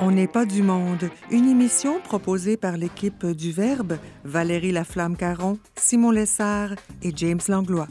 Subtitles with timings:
[0.00, 6.12] On n'est pas du monde, une émission proposée par l'équipe du Verbe, Valérie Laflamme-Caron, Simon
[6.12, 6.70] Lessard
[7.02, 7.88] et James Langlois.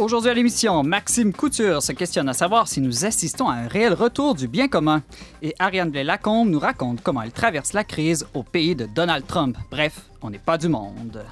[0.00, 3.94] Aujourd'hui à l'émission, Maxime Couture se questionne à savoir si nous assistons à un réel
[3.94, 5.02] retour du bien commun.
[5.42, 9.56] Et Ariane Blais-Lacombe nous raconte comment elle traverse la crise au pays de Donald Trump.
[9.70, 11.24] Bref, on n'est pas du monde.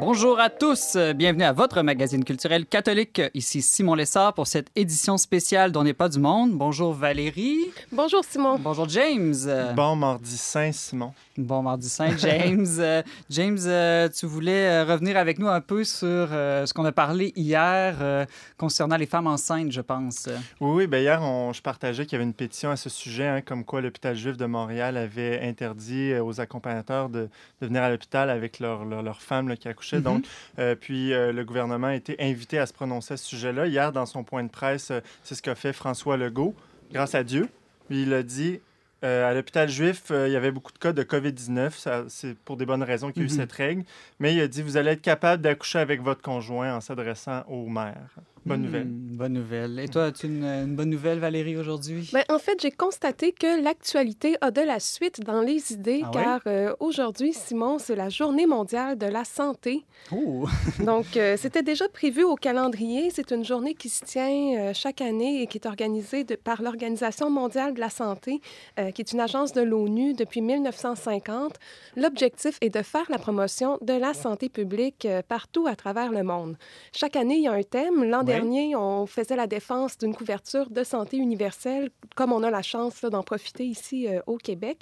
[0.00, 3.22] Bonjour à tous, bienvenue à votre magazine culturel catholique.
[3.32, 6.52] Ici Simon Lessard pour cette édition spéciale d'On n'est pas du monde.
[6.52, 7.70] Bonjour Valérie.
[7.92, 8.58] Bonjour Simon.
[8.58, 9.34] Bonjour James.
[9.76, 11.12] Bon mardi saint Simon.
[11.36, 12.66] Bon mardi saint James.
[12.78, 16.92] Euh, James, euh, tu voulais euh, revenir avec nous un peu sur ce qu'on a
[16.92, 18.26] parlé hier
[18.56, 20.28] concernant les femmes enceintes, je pense.
[20.60, 20.86] Oui, oui.
[20.86, 23.64] Ben hier, on, je partageais qu'il y avait une pétition à ce sujet, hein, comme
[23.64, 27.28] quoi l'hôpital juif de Montréal avait interdit aux accompagnateurs de,
[27.60, 29.96] de venir à l'hôpital avec leurs leur, leur femmes qui accouchaient.
[29.98, 30.02] Mhm.
[30.02, 33.66] Donc, puis le gouvernement a été invité à se prononcer à ce sujet-là.
[33.66, 36.54] Hier, dans son point de presse, c'est ce qu'a fait François Legault,
[36.92, 37.48] grâce à Dieu.
[37.90, 38.60] Il a dit
[39.02, 42.06] euh, à l'hôpital juif, euh, il y avait beaucoup de cas de COVID-19.
[42.08, 43.36] C'est pour des bonnes raisons qu'il y a eu Mhm.
[43.38, 43.84] cette règle.
[44.18, 47.68] Mais il a dit, vous allez être capable d'accoucher avec votre conjoint en s'adressant aux
[47.68, 48.14] mères.
[48.46, 48.86] Bonne Hmm, nouvelle.
[48.88, 49.78] Bonne nouvelle.
[49.78, 52.10] Et toi, as-tu une, une bonne nouvelle, Valérie, aujourd'hui?
[52.12, 56.10] Ben, en fait, j'ai constaté que l'actualité a de la suite dans les idées, Ah
[56.14, 56.20] oui?
[56.22, 59.84] car euh, aujourd'hui, Simon, c'est la Journée mondiale de la santé.
[60.12, 60.46] Oh!
[60.84, 63.08] Donc, euh, c'était déjà prévu au calendrier.
[63.10, 64.28] C'est une journée qui se tient
[64.58, 68.42] euh, chaque année et qui est organisée de- par l'Organisation mondiale de la santé,
[68.78, 71.54] euh, qui est une agence de l'ONU depuis 1950.
[71.96, 76.22] L'objectif est de faire la promotion de la santé publique euh, partout à travers le
[76.24, 76.56] monde.
[76.92, 78.04] Chaque année, il y a un thème.
[78.04, 78.33] L'an Oui.
[78.36, 83.02] Dernier, on faisait la défense d'une couverture de santé universelle, comme on a la chance
[83.02, 84.78] d'en profiter ici euh, au Québec.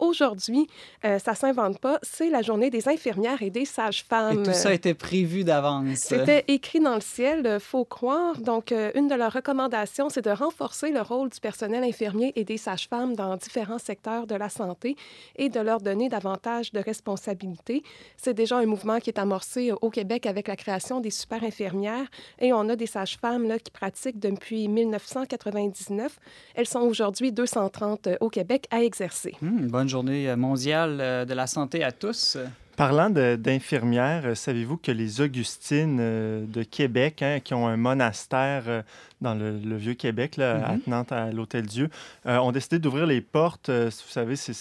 [0.00, 0.66] Aujourd'hui,
[1.04, 4.42] euh, ça s'invente pas, c'est la journée des infirmières et des Et sages-femmes.
[4.42, 5.98] tout ça était prévu d'avance.
[5.98, 8.38] C'était écrit dans le ciel, euh, faut croire.
[8.38, 12.44] Donc, euh, une de leurs recommandations, c'est de renforcer le rôle du personnel infirmier et
[12.44, 14.96] des sages-femmes dans différents secteurs de la santé
[15.36, 17.82] et de leur donner davantage de responsabilités.
[18.16, 22.06] C'est déjà un mouvement qui est amorcé au Québec avec la création des super infirmières
[22.38, 26.18] et on a des sages-femmes là, qui pratiquent depuis 1999.
[26.54, 29.34] Elles sont aujourd'hui 230 euh, au Québec à exercer.
[29.42, 32.38] Hmm, bonne journée mondiale euh, de la santé à tous.
[32.76, 38.62] Parlant d'infirmières, euh, savez-vous que les Augustines euh, de Québec, hein, qui ont un monastère
[38.68, 38.82] euh,
[39.20, 40.80] dans le, le Vieux-Québec, là, à Mhm.
[41.10, 41.90] À l'Hôtel-Dieu,
[42.26, 43.68] euh, ont décidé d'ouvrir les portes.
[43.68, 44.54] vous savez, c'est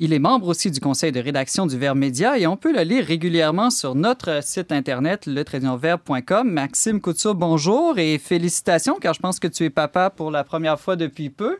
[0.00, 2.82] Il est membre aussi du conseil de rédaction du Verbe Média et on peut le
[2.82, 6.50] lire régulièrement sur notre site internet, letradionverbe.com.
[6.50, 10.80] Maxime Couture, bonjour et félicitations car je pense que tu es papa pour la première
[10.80, 11.58] fois depuis peu.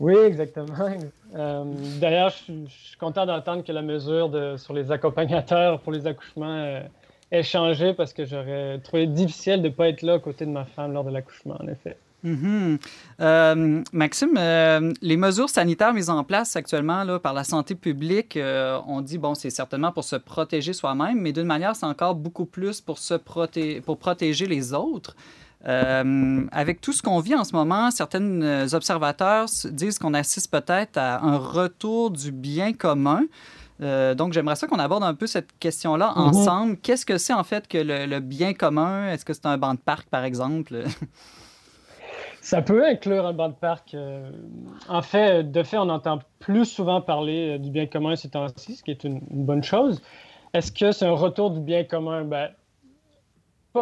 [0.00, 0.66] Oui, exactement.
[1.36, 1.62] Euh,
[2.00, 2.36] D'ailleurs, je,
[2.70, 6.80] suis- content d'entendre que la mesure sur les accompagnateurs pour les accouchements euh,
[7.30, 10.50] ait changé parce que j'aurais trouvé difficile de ne pas être là à côté de
[10.50, 11.98] ma femme lors de l'accouchement, en effet.
[12.22, 12.78] Mhm.
[13.20, 18.38] Euh, Maxime, euh, les mesures sanitaires mises en place actuellement par la santé publique,
[18.86, 22.46] on dit, bon, c'est certainement pour se protéger soi-même, mais d'une manière, c'est encore beaucoup
[22.46, 23.14] plus pour, se
[23.84, 25.14] pour protéger les autres.
[25.64, 31.20] Avec tout ce qu'on vit en ce moment, certains observateurs disent qu'on assiste peut-être à
[31.22, 33.22] un retour du bien commun.
[33.80, 36.22] donc, j'aimerais ça qu'on aborde un peu cette question-là mhm.
[36.22, 36.76] ensemble.
[36.78, 39.10] Qu'est-ce que c'est en fait que le, le bien commun?
[39.10, 40.84] Est-ce que c'est un banc de parc, par exemple?
[42.48, 43.92] Ça peut inclure un banc de parc.
[43.92, 44.30] Euh,
[44.88, 48.76] en fait, de fait, on entend plus souvent parler euh, du bien commun ces temps-ci,
[48.76, 50.00] ce qui est une, bonne chose.
[50.54, 52.24] Est-ce que c'est un retour du bien commun?
[52.24, 52.48] Ben,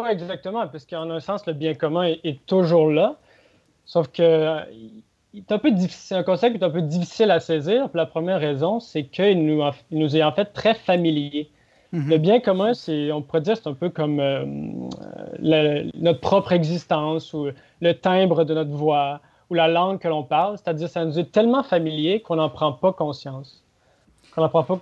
[0.01, 3.15] pas exactement, parce qu'en un sens, le bien commun est, toujours là.
[3.85, 4.59] Sauf que
[5.33, 7.89] c'est un peu difficile, un concept qui est un peu difficile à saisir.
[7.93, 11.49] la première raison, c'est qu'il nous, nous est en fait très familier.
[11.93, 12.09] Mhm.
[12.09, 14.43] Le bien commun, c'est, on pourrait dire, c'est un peu comme euh,
[15.39, 17.47] notre propre existence ou
[17.81, 20.57] le timbre de notre voix ou la langue que l'on parle.
[20.57, 23.63] C'est-à-dire, ça nous est tellement familier qu'on n'en prend pas conscience,
[24.33, 24.79] qu'on n'en prend pas,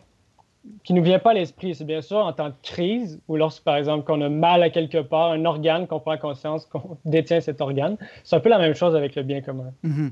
[0.84, 1.76] qui nous vient pas à l'esprit.
[1.76, 4.70] C'est bien sûr en temps de crise ou lorsque, par exemple, qu'on a mal à
[4.70, 7.98] quelque part, un organe qu'on prend conscience qu'on détient cet organe.
[8.24, 9.72] C'est un peu la même chose avec le bien commun.
[9.84, 10.12] Mhm.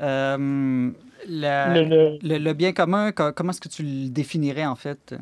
[0.00, 0.90] Euh,
[1.28, 5.14] le, le, bien commun, comment est-ce que tu le définirais en fait?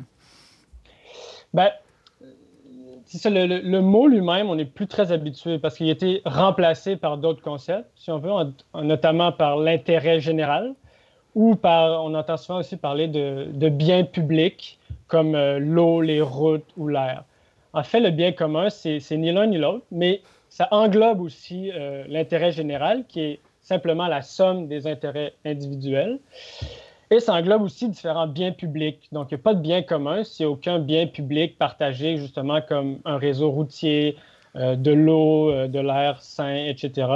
[1.53, 1.69] Ben,
[3.05, 7.17] ça, le, mot lui-même, on n'est plus très habitué parce qu'il a été remplacé par
[7.17, 8.31] d'autres concepts, si on veut,
[8.81, 10.73] notamment par l'intérêt général
[11.35, 16.69] ou par, on entend souvent aussi parler de, biens publics comme euh, l'eau, les routes
[16.77, 17.23] ou l'air.
[17.73, 22.03] En fait, le bien commun, c'est ni l'un ni l'autre, mais ça englobe aussi euh,
[22.07, 26.19] l'intérêt général qui est simplement la somme des intérêts individuels.
[27.09, 29.07] Et ça englobe aussi différents biens publics.
[29.11, 32.17] Donc, il n'y a pas de bien commun s'il n'y a aucun bien public partagé,
[32.17, 34.17] justement, comme un réseau routier,
[34.55, 37.07] euh, de l'eau, de l'air sain, etc.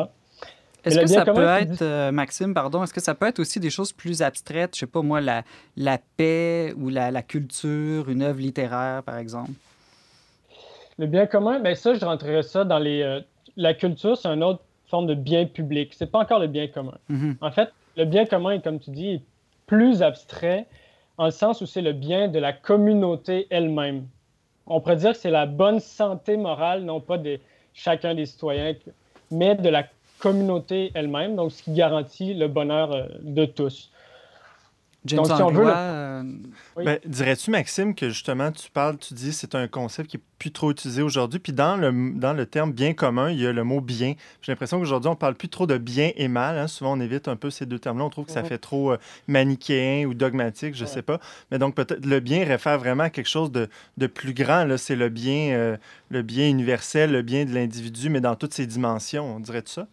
[0.83, 3.69] Est-ce que ça peut être, euh, Maxime, pardon, est-ce que ça peut être aussi des
[3.69, 5.43] choses plus abstraites, je sais pas moi, la,
[5.75, 9.51] la paix ou la, la culture, une œuvre littéraire, par exemple?
[10.97, 13.21] Le bien commun, bien ça, je rentrerais ça dans les...
[13.57, 15.93] la culture, c'est une autre forme de bien public.
[15.93, 16.97] C'est pas encore le bien commun.
[17.11, 17.35] Mm-hmm.
[17.41, 19.21] En fait, le bien commun, comme tu dis, est
[19.65, 20.65] plus abstrait,
[21.17, 24.07] en le sens où c'est le bien de la communauté elle-même.
[24.65, 27.39] On pourrait dire que c'est la bonne santé morale, non pas de
[27.73, 28.73] chacun des citoyens,
[29.29, 29.83] mais de la
[30.19, 33.91] communauté elle-même, donc ce qui garantit le bonheur euh, de tous.
[35.05, 36.23] James Donc, si on veut euh,
[36.75, 40.51] ben, dirais-tu, Maxime, que justement, tu parles, tu dis c'est un concept qui est plus
[40.51, 41.39] trop utilisé aujourd'hui.
[41.39, 44.15] Puis dans le, dans le terme bien commun, il y a le mot bien.
[44.41, 46.57] J'ai l'impression qu'aujourd'hui, on parle plus trop de bien et mal.
[46.57, 46.67] Hein.
[46.67, 48.05] Souvent, on évite un peu ces deux termes-là.
[48.05, 48.97] On trouve que ça fait trop euh,
[49.27, 51.19] manichéen ou dogmatique, je ne sais pas.
[51.51, 54.67] Mais donc, peut-être le bien réfère vraiment à quelque chose de, de plus grand.
[54.77, 55.77] C'est le bien, euh,
[56.09, 59.37] le bien universel, le bien de l'individu, mais dans toutes ses dimensions.
[59.37, 59.87] On dirait ça?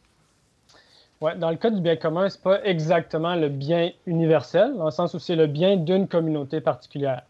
[1.24, 4.84] Ouais, dans le cas du bien commun, ce n'est pas exactement le bien universel, dans
[4.84, 7.22] le sens où c'est le bien d'une communauté particulière.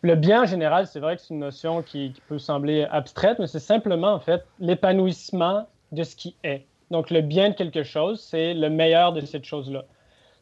[0.00, 3.46] Le bien en général, c'est vrai que c'est une notion qui, peut sembler abstraite, mais
[3.46, 6.64] c'est simplement en fait l'épanouissement de ce qui est.
[6.90, 9.84] Donc le bien de quelque chose, c'est le meilleur de cette chose-là.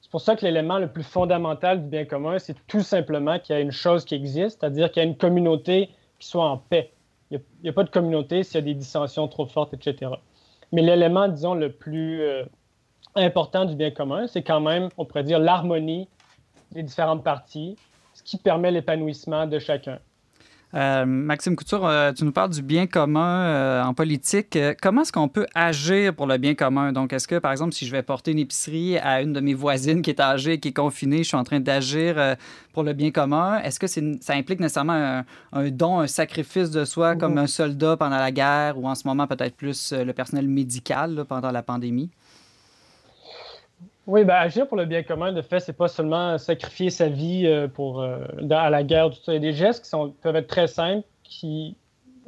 [0.00, 3.56] C'est pour ça que l'élément le plus fondamental du bien commun, c'est tout simplement qu'il
[3.56, 5.90] y a une chose qui existe, c'est-à-dire qu'il y a une communauté
[6.20, 6.92] qui soit en paix.
[7.32, 10.12] Il n'y a, pas de communauté s'il y a des dissensions trop fortes, etc.
[10.70, 12.44] Mais l'élément, disons, le plus, euh,
[13.16, 16.08] important du bien commun, c'est quand même, on pourrait dire, l'harmonie
[16.72, 17.76] des différentes parties,
[18.14, 19.98] ce qui permet l'épanouissement de chacun.
[20.74, 24.58] Euh, Maxime Couture, euh, tu nous parles du bien commun euh, en politique.
[24.82, 26.92] comment est-ce qu'on peut agir pour le bien commun?
[26.92, 29.54] Donc, est-ce que, par exemple, si je vais porter une épicerie à une de mes
[29.54, 32.36] voisines qui est âgée, qui est confinée, je suis en train d'agir
[32.72, 37.16] pour le bien commun, est-ce que ça implique nécessairement un, don, un sacrifice de soi
[37.16, 37.38] comme mhm.
[37.38, 41.52] un soldat pendant la guerre ou en ce moment peut-être plus le personnel médical pendant
[41.52, 42.10] la pandémie?
[44.06, 47.44] Oui, ben, agir pour le bien commun, de fait, c'est pas seulement sacrifier sa vie
[47.44, 48.18] euh, pour, euh,
[48.50, 49.32] à la guerre, tout ça.
[49.32, 51.76] Il y a des gestes qui sont, peuvent être très simples, qui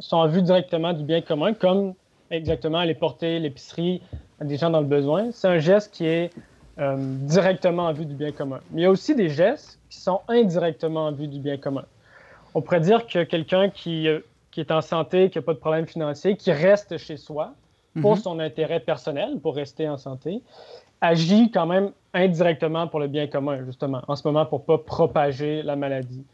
[0.01, 1.95] sont en vue directement du bien commun, comme
[2.33, 4.03] exactement aller porter l'épicerie
[4.41, 5.31] à des gens dans le besoin.
[5.31, 6.31] C'est un geste qui est
[6.81, 8.59] euh, directement en vue du bien commun.
[8.73, 11.85] Mais il y a aussi des gestes qui sont indirectement en vue du bien commun.
[12.55, 14.09] On pourrait dire que quelqu'un qui,
[14.51, 17.55] qui est en santé, qui n'a pas de problème financier, qui reste chez soi
[18.01, 18.23] pour mm-hmm.
[18.23, 20.43] son intérêt personnel, pour rester en santé,
[21.01, 24.79] agit quand même indirectement pour le bien commun, justement, en ce moment, pour ne pas
[24.79, 26.25] propager la maladie.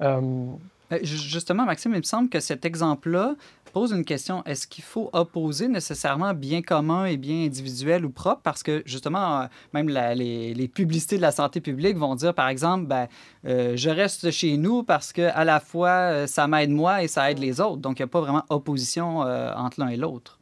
[0.00, 0.46] Euh,
[0.92, 3.34] euh, justement, Maxime, il me semble que cet exemple-là
[3.72, 4.42] pose une question.
[4.44, 8.40] Est-ce qu'il faut opposer nécessairement bien commun et bien individuel ou propre?
[8.42, 12.86] Parce que, justement, euh, même les, publicités de la santé publique vont dire, par exemple,
[12.86, 13.08] ben,
[13.44, 17.38] je reste chez nous parce que à la fois, ça m'aide moi et ça aide
[17.38, 17.78] les autres.
[17.78, 20.37] Donc, il n'y a pas vraiment opposition entre l'un et l'autre.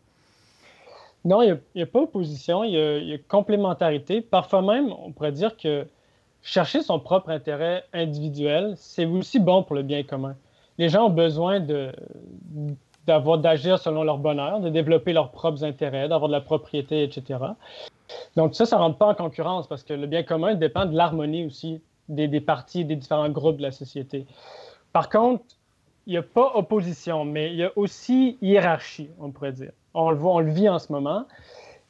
[1.26, 4.21] Non, il n'y a, pas opposition, il y, a, complémentarité.
[4.21, 5.85] Parfois même, on pourrait dire que
[6.40, 10.37] chercher son propre intérêt individuel, c'est aussi bon pour le bien commun.
[10.78, 11.90] Les gens ont besoin d'agir
[13.80, 17.40] selon leur bonheur, de développer leurs propres intérêts, d'avoir de la propriété, etc.
[18.37, 20.97] Donc ça, ça ne rentre pas en concurrence parce que le bien commun dépend de
[20.97, 24.26] l'harmonie aussi des, des parties, des différents groupes de la société.
[24.92, 25.42] Par contre,
[26.06, 29.73] il n'y a pas opposition, mais il y a aussi hiérarchie, on pourrait dire.
[29.99, 31.25] On le voit, on le vit en ce moment.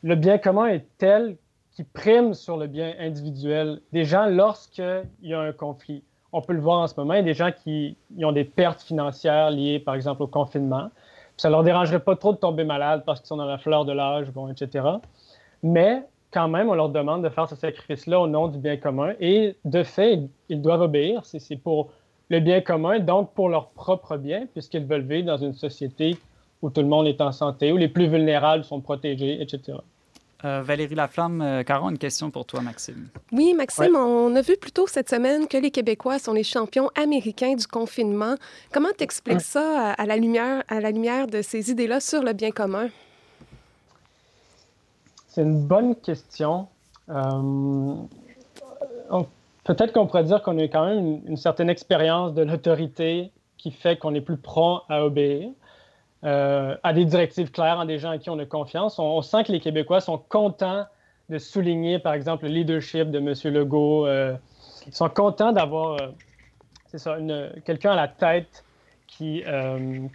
[0.04, 1.36] Le bien commun est tel
[1.72, 6.04] qui prime sur le bien individuel des gens lorsqu'il y a un conflit.
[6.32, 8.44] On peut le voir en ce moment, il y a des gens qui ont des
[8.44, 10.90] pertes financières liées, par exemple, au confinement.
[11.36, 13.84] Ça ne leur dérangerait pas trop de tomber malade parce qu'ils sont dans la fleur
[13.84, 14.86] de l'âge, bon, etc.
[15.64, 19.14] Mais quand même, on leur demande de faire ce sacrifice-là au nom du bien commun.
[19.18, 21.22] Et de fait, ils doivent obéir.
[21.24, 21.90] C'est pour
[22.28, 26.16] le bien commun, donc pour leur propre bien, puisqu'ils veulent vivre dans une société
[26.66, 29.78] où tout le monde est en santé, où les plus vulnérables sont protégés, etc.
[30.44, 33.06] Euh, Valérie Laflamme, euh, Caron, une question pour toi, Maxime.
[33.30, 36.90] Oui, Maxime, on a vu plus tôt cette semaine que les Québécois sont les champions
[37.00, 38.34] américains du confinement.
[38.72, 42.50] Comment t'expliques ça à, la lumière, à la lumière de ces idées-là sur le bien
[42.50, 42.88] commun?
[45.28, 46.66] C'est une bonne question.
[47.10, 47.94] Euh,
[49.62, 53.70] peut-être qu'on pourrait dire qu'on a quand même une, une certaine expérience de l'autorité qui
[53.70, 55.50] fait qu'on est plus prompt à obéir.
[56.26, 58.98] Euh, à des directives claires, à des gens à qui on a confiance.
[58.98, 60.84] On, sent que les Québécois sont contents
[61.28, 63.54] de souligner, par exemple, le leadership de M.
[63.54, 64.06] Legault.
[64.06, 64.34] Euh,
[64.88, 66.08] ils sont contents d'avoir, euh,
[66.86, 67.16] c'est ça,
[67.64, 68.64] quelqu'un à la tête
[69.06, 69.44] qui,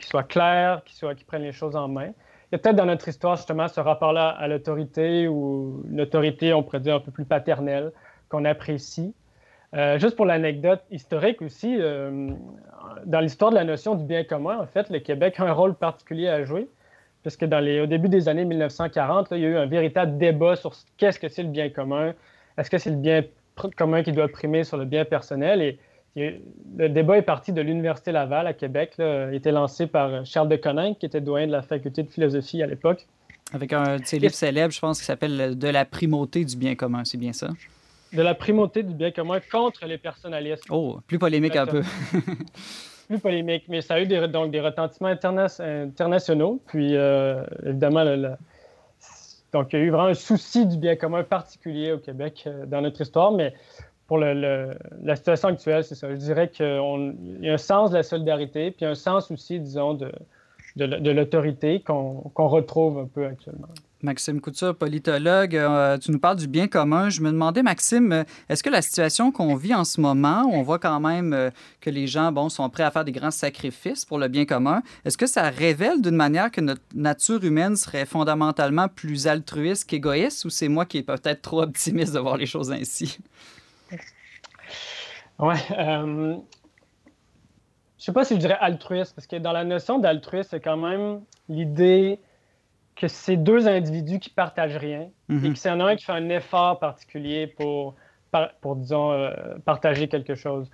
[0.01, 2.07] soit clair, qui, soit, qui prenne les choses en main.
[2.07, 6.53] Il y a peut-être dans notre histoire, justement, ce rapport-là à l'autorité ou une autorité,
[6.53, 7.93] on pourrait dire, un peu plus paternelle,
[8.27, 9.13] qu'on apprécie.
[9.73, 12.29] Euh, juste pour l'anecdote historique aussi, euh,
[13.05, 15.75] dans l'histoire de la notion du bien commun, en fait, le Québec a un rôle
[15.75, 16.67] particulier à jouer,
[17.21, 20.57] puisque dans les, au début des années 1940, il y a eu un véritable débat
[20.57, 22.13] sur qu'est-ce que c'est le bien commun,
[22.57, 23.23] est-ce que c'est le bien
[23.77, 25.79] commun qui doit primer sur le bien personnel, et,
[26.13, 30.49] le débat est parti de l'Université Laval à Québec, là, a été lancé par Charles
[30.49, 33.07] de Coninck, qui était doyen de la faculté de philosophie à l'époque.
[33.53, 36.75] Avec un de ses livres célèbres, je pense, qui s'appelle De la primauté du bien
[36.75, 37.47] commun, c'est bien ça?
[38.13, 40.65] De la primauté du bien commun contre les personnalistes.
[40.69, 41.81] Oh, plus polémique un peu.
[43.07, 46.61] plus polémique, mais ça a eu des, donc, des retentissements internationaux.
[46.67, 48.05] Puis, euh, évidemment,
[49.53, 52.65] donc, il y a eu vraiment un souci du bien commun particulier au Québec euh,
[52.65, 53.53] dans notre histoire, mais
[54.07, 56.09] pour le, la situation actuelle, c'est ça.
[56.09, 56.65] Je dirais qu'il
[57.41, 60.11] y a un sens de la solidarité, puis un sens aussi, disons, de,
[60.75, 63.69] de, l'autorité qu'on retrouve un peu actuellement.
[64.03, 67.09] Maxime Couture, politologue, euh, tu nous parles du bien commun.
[67.09, 70.53] Je me demandais, Maxime, euh, est-ce que la situation qu'on vit en ce moment, où
[70.53, 73.31] on voit quand même euh, que les gens bon, sont prêts à faire des grands
[73.31, 77.75] sacrifices pour le bien commun, est-ce que ça révèle d'une manière que notre nature humaine
[77.75, 82.37] serait fondamentalement plus altruiste qu'égoïste ou c'est moi qui est peut-être trop optimiste de voir
[82.37, 83.19] les choses ainsi?
[85.39, 85.55] Oui.
[85.69, 86.41] Je ne
[87.97, 91.21] sais pas si je dirais altruiste, parce que dans la notion d'altruiste, c'est quand même
[91.49, 92.19] l'idée
[93.01, 95.53] que c'est deux individus qui partagent rien et mhm.
[95.53, 97.95] que c'est un qui fait un effort particulier pour,
[98.61, 99.31] pour disons, euh,
[99.65, 100.69] partager quelque chose.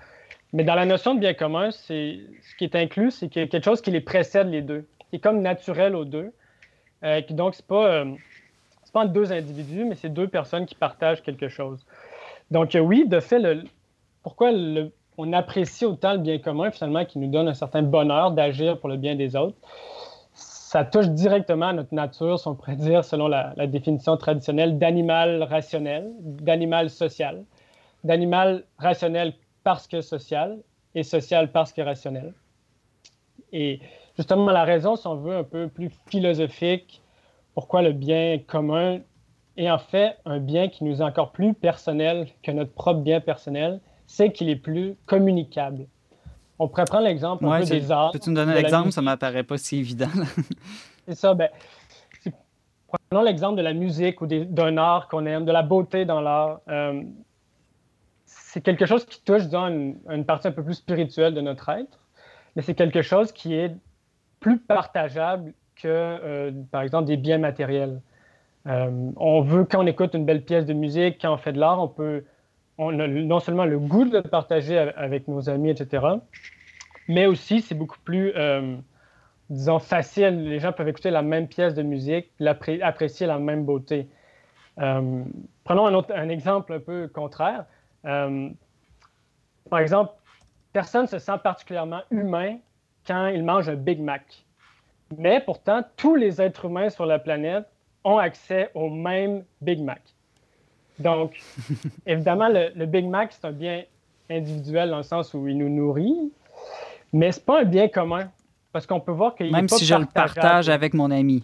[0.51, 3.46] Mais dans la notion de bien commun, c'est ce qui est inclus, c'est qu'il y
[3.46, 6.34] a quelque chose qui les précède les deux, qui est comme naturel aux deux.
[7.03, 8.15] Euh, donc, ce n'est pas, euh,
[8.91, 11.86] pas deux individus, mais c'est deux personnes qui partagent quelque chose.
[12.51, 13.63] Donc, euh, oui, de fait, le,
[14.24, 14.51] pourquoi
[15.17, 18.89] on apprécie autant le bien commun, finalement, qui nous donne un certain bonheur d'agir pour
[18.89, 19.57] le bien des autres,
[20.68, 25.44] ça touche directement à notre nature, si on pourrait dire, selon la, définition traditionnelle d'animal
[25.44, 27.46] rationnel, d'animal social,
[28.04, 29.34] d'animal rationnel
[29.64, 30.60] parce que social
[30.94, 32.34] et social parce que rationnel.
[33.54, 33.80] Et
[34.18, 37.02] justement, la raison, si on veut, un peu plus philosophique,
[37.54, 39.00] pourquoi le bien commun
[39.56, 43.22] est en fait un bien qui nous est encore plus personnel que notre propre bien
[43.22, 45.88] personnel, c'est qu'il est plus communicable.
[46.60, 48.12] On pourrait prendre l'exemple des arts.
[48.12, 48.92] Peux-tu me donner un exemple?
[48.92, 50.10] Ça ne m'apparaît pas si évident.
[51.08, 51.34] C'est ça.
[51.34, 51.50] Ben,
[52.88, 56.62] prenons l'exemple de la musique ou d'un art qu'on aime, de la beauté dans l'art.
[56.68, 57.02] Euh,
[58.26, 61.70] c'est quelque chose qui touche, disons, une, une, partie un peu plus spirituelle de notre
[61.70, 62.00] être,
[62.56, 63.76] mais c'est quelque chose qui est
[64.40, 68.02] plus partageable que, euh, par exemple, des biens matériels.
[68.68, 71.60] Euh, on veut, quand on écoute une belle pièce de musique, quand on fait de
[71.60, 72.24] l'art, on peut
[72.77, 76.05] on a non seulement le goût de le partager avec nos amis, etc.,
[77.07, 78.75] mais aussi c'est beaucoup plus, euh,
[79.50, 80.43] disons, facile.
[80.50, 82.29] Les gens peuvent écouter la même pièce de musique,
[82.81, 84.07] apprécier la même beauté.
[84.79, 85.24] Euh,
[85.63, 87.65] prenons un, autre, un exemple un peu contraire.
[88.05, 88.50] Euh,
[89.69, 90.13] par exemple,
[90.74, 92.57] personne ne se sent particulièrement humain
[93.05, 94.46] quand il mange un Big Mac.
[95.17, 97.65] Mais pourtant, tous les êtres humains sur la planète
[98.03, 100.01] ont accès au même Big Mac.
[101.00, 101.39] Donc,
[102.06, 103.84] évidemment, le, Big Mac, c'est un bien
[104.30, 106.32] individuel dans le sens où il nous nourrit,
[107.13, 108.30] mais c'est pas un bien commun.
[108.74, 111.44] Parce qu'on peut voir qu'il Même si je le partage avec mon ami.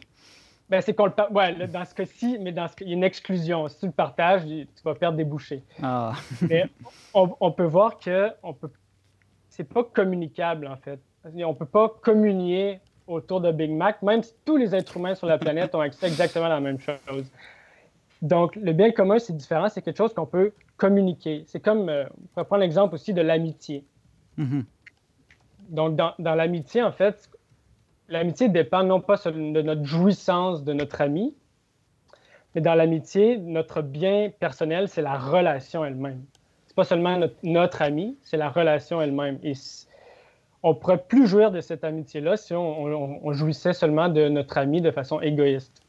[0.69, 3.03] Ben, c'est qu'on le ouais, dans ce cas-ci, mais dans ce il y a une
[3.03, 3.67] exclusion.
[3.67, 5.63] Si tu le partages, tu vas perdre des bouchées.
[5.81, 6.13] Ah.
[6.41, 6.65] mais
[7.13, 8.69] on, peut voir que on peut...
[9.49, 10.99] c'est pas communicable, en fait.
[11.43, 15.27] On peut pas communier autour de Big Mac, même si tous les êtres humains sur
[15.27, 17.25] la planète ont accès exactement à la même chose.
[18.23, 19.69] Donc, le bien commun, c'est différent.
[19.69, 21.43] C'est quelque chose qu'on peut communiquer.
[21.45, 23.85] C'est comme, euh, on pourrait prendre l'exemple aussi de l'amitié.
[24.39, 24.63] Mm-hmm.
[25.69, 27.29] Donc, dans, dans l'amitié, en fait,
[28.09, 31.35] l'amitié dépend non pas de notre jouissance de notre ami,
[32.55, 36.23] mais dans l'amitié, notre bien personnel, c'est la relation elle-même.
[36.67, 39.39] C'est pas seulement notre, ami, c'est la relation elle-même.
[39.43, 39.53] Et
[40.61, 44.91] on pourrait plus jouir de cette amitié-là si on, jouissait seulement de notre ami de
[44.91, 45.82] façon égoïste.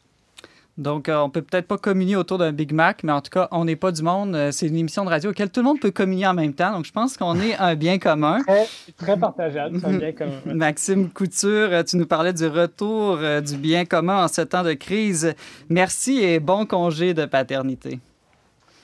[0.77, 3.49] Donc, euh, on peut peut-être pas communier autour d'un Big Mac, mais en tout cas,
[3.53, 4.35] on n'est pas du monde.
[4.35, 6.73] Euh, c'est une émission de radio auquel tout le monde peut communier en même temps.
[6.73, 8.43] Donc, je pense qu'on est un bien commun.
[8.43, 8.67] Très,
[8.97, 10.41] très partageable, un bien commun.
[10.47, 14.73] Maxime Couture, euh, tu nous parlais du retour du bien commun en ce temps de
[14.73, 15.35] crise.
[15.69, 18.01] Merci et bon congé de paternité.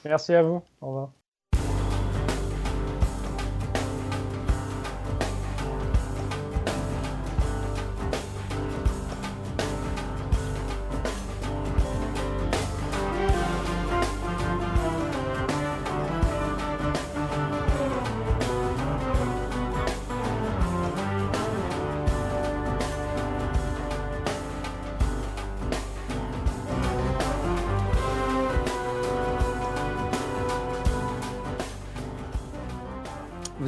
[0.04, 0.62] Merci à vous.
[0.80, 1.11] Au revoir.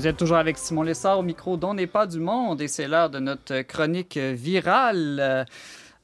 [0.02, 2.88] Vous êtes toujours avec Simon Lessard au micro dont n'est pas du monde et c'est
[2.88, 5.47] l'heure de notre chronique virale.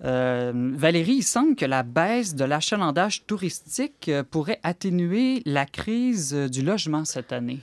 [0.04, 6.62] Euh, Valérie, il semble que la baisse de l'achalandage touristique pourrait atténuer la crise du
[6.62, 7.58] logement cette année.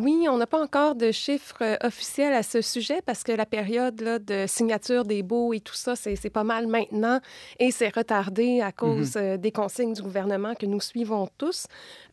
[0.00, 3.46] Oui, on n'a pas encore de chiffres euh, officiels à ce sujet parce que la
[3.46, 7.18] période de signature des baux et tout ça, c'est pas mal maintenant
[7.58, 9.22] et c'est retardé à cause mhm.
[9.22, 11.66] euh, des consignes du gouvernement que nous suivons tous.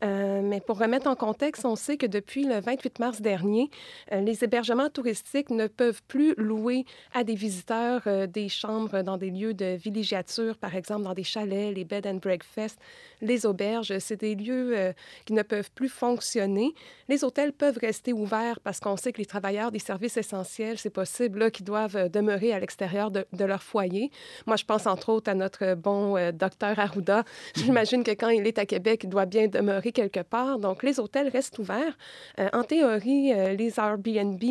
[0.03, 3.69] Euh, mais pour remettre en contexte, on sait que depuis le 28 mars dernier,
[4.11, 9.53] les hébergements touristiques ne peuvent plus louer à des visiteurs des chambres dans des lieux
[9.53, 12.79] de villégiature, par exemple dans des chalets, les bed and breakfast,
[13.21, 13.99] les auberges.
[13.99, 14.93] C'est des lieux
[15.25, 16.73] qui ne peuvent plus fonctionner.
[17.09, 20.89] Les hôtels peuvent rester ouverts parce qu'on sait que les travailleurs des services essentiels, c'est
[20.89, 24.11] possible, là, qu'ils doivent euh, demeurer à l'extérieur de, leur foyer.
[24.45, 27.23] Moi, je pense entre autres à notre bon euh, docteur Arruda.
[27.55, 30.59] J'imagine que quand il est à Québec, il doit bien demeurer quelque part.
[30.59, 31.97] Donc, les hôtels restent ouverts.
[32.39, 34.41] Euh, en théorie, les Airbnb,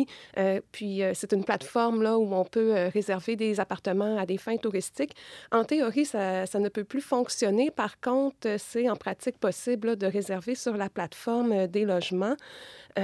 [0.71, 5.15] puis c'est une plateforme là où on peut réserver des appartements à des fins touristiques.
[5.51, 7.71] En théorie, ça, ça ne peut plus fonctionner.
[7.71, 12.35] Par contre, c'est en pratique possible de réserver sur la plateforme des logements.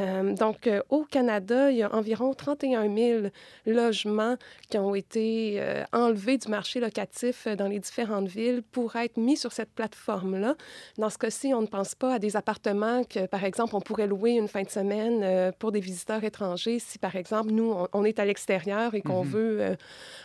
[0.02, 3.28] Euh, donc, euh, au Canada, il y a environ 31 000
[3.66, 4.36] logements
[4.70, 9.38] qui ont été euh, enlevés du marché locatif dans les différentes villes pour être mis
[9.38, 10.56] sur cette plateforme-là.
[10.98, 14.08] Dans ce cas-ci, on ne pense pas à des appartements que, par exemple, on pourrait
[14.08, 18.20] louer une fin de semaine pour des visiteurs étrangers si, par exemple, nous, on, est
[18.20, 19.30] à l'extérieur et qu'on mhm.
[19.30, 19.78] veut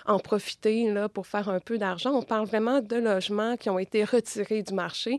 [0.06, 2.12] en profiter là, pour faire un peu d'argent.
[2.12, 5.18] On parle vraiment de logements qui ont été retirés du marché,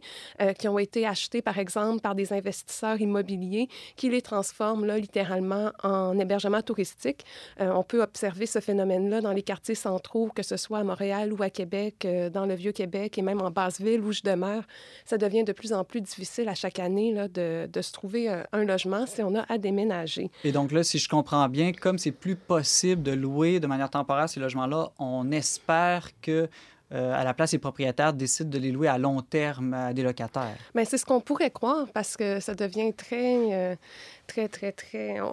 [0.58, 5.72] qui ont été achetés, par exemple, par des investisseurs immobiliers qui les transforme là, littéralement
[5.84, 7.26] en hébergement touristique.
[7.60, 11.34] Euh, on peut observer ce phénomène-là dans les quartiers centraux, que ce soit à Montréal
[11.34, 14.64] ou à Québec, euh, dans le Vieux-Québec et même en basse-ville où je demeure.
[15.06, 18.30] Ça devient de plus en plus difficile à chaque année là, de, de, se trouver
[18.30, 20.32] un, un, logement si on a à déménager.
[20.44, 23.90] Et donc là, si je comprends bien, comme c'est plus possible de louer de manière
[23.90, 26.50] temporaire ces logements-là, on espère que
[26.94, 30.04] euh, à la place, les propriétaires décident de les louer à long terme à des
[30.04, 30.58] locataires.
[30.74, 33.76] Mais c'est ce qu'on pourrait croire parce que ça devient très, euh,
[34.28, 35.20] très, très, très.
[35.20, 35.26] Euh,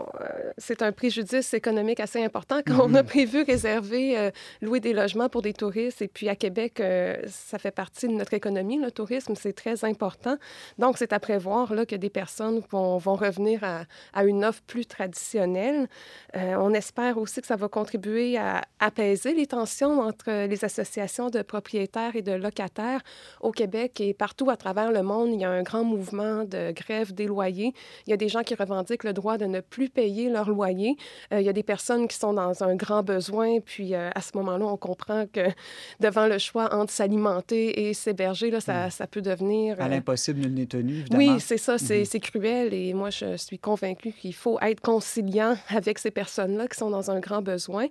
[0.57, 3.09] c'est un préjudice économique assez important quand on a mhm.
[3.09, 4.31] prévu réserver,
[4.63, 6.01] louer des logements pour des touristes.
[6.01, 6.83] Et puis à Québec,
[7.29, 10.37] ça fait partie de notre économie, le tourisme, c'est très important.
[10.79, 14.63] Donc, c'est à prévoir là, que des personnes vont, vont revenir à, à, une offre
[14.67, 15.89] plus traditionnelle.
[16.35, 21.43] on espère aussi que ça va contribuer à apaiser les tensions entre les associations de
[21.43, 23.01] propriétaires et de locataires
[23.41, 25.31] au Québec et partout à travers le monde.
[25.33, 27.73] Il y a un grand mouvement de grève des loyers.
[28.07, 30.51] Il y a des gens qui revendiquent revendiquent le droit de ne plus payer leur
[30.51, 30.97] loyer.
[31.33, 34.66] il y a des personnes qui sont dans un grand besoin, puis à ce moment-là,
[34.66, 35.40] on comprend que
[36.01, 38.90] devant le choix entre s'alimenter et s'héberger, là, ça, mm.
[38.90, 39.81] ça, peut devenir...
[39.81, 41.35] À l'impossible, nul n'est tenu, évidemment.
[41.35, 42.05] Oui, c'est ça, mm-hmm.
[42.05, 46.77] c'est cruel, et moi, je suis convaincue qu'il faut être conciliant avec ces personnes-là qui
[46.77, 47.87] sont dans un grand besoin.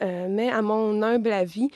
[0.00, 1.68] mais à mon humble avis,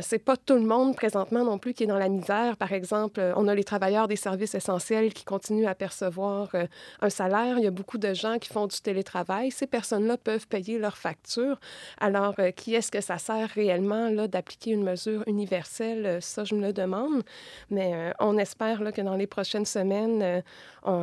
[0.00, 2.56] c'est pas tout le monde présentement non plus qui est dans la misère.
[2.56, 6.66] Par exemple, on a les travailleurs des services essentiels qui continuent à percevoir euh,
[7.00, 7.58] un salaire.
[7.58, 9.50] Il y a beaucoup de gens qui font du télétravail.
[9.50, 11.58] Ces personnes-là peuvent payer leurs factures.
[11.98, 16.06] Alors, euh, qui est-ce que ça sert réellement là, d'appliquer une mesure universelle?
[16.06, 17.22] Euh, ça, je me le demande.
[17.70, 20.42] Mais on espère là, que dans les prochaines semaines,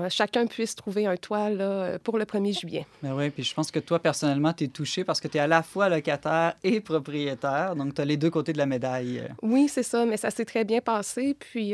[0.10, 2.86] chacun puisse trouver un toit là, pour le 1er juillet.
[3.02, 5.40] Ben oui, puis je pense que toi, personnellement, tu es touché parce que tu es
[5.40, 7.76] à la fois locataire et propriétaire.
[7.76, 9.24] Donc, tu as les deux côtés de la médaille.
[9.42, 11.36] Oui, c'est ça, mais ça s'est très bien passé.
[11.40, 11.74] Puis,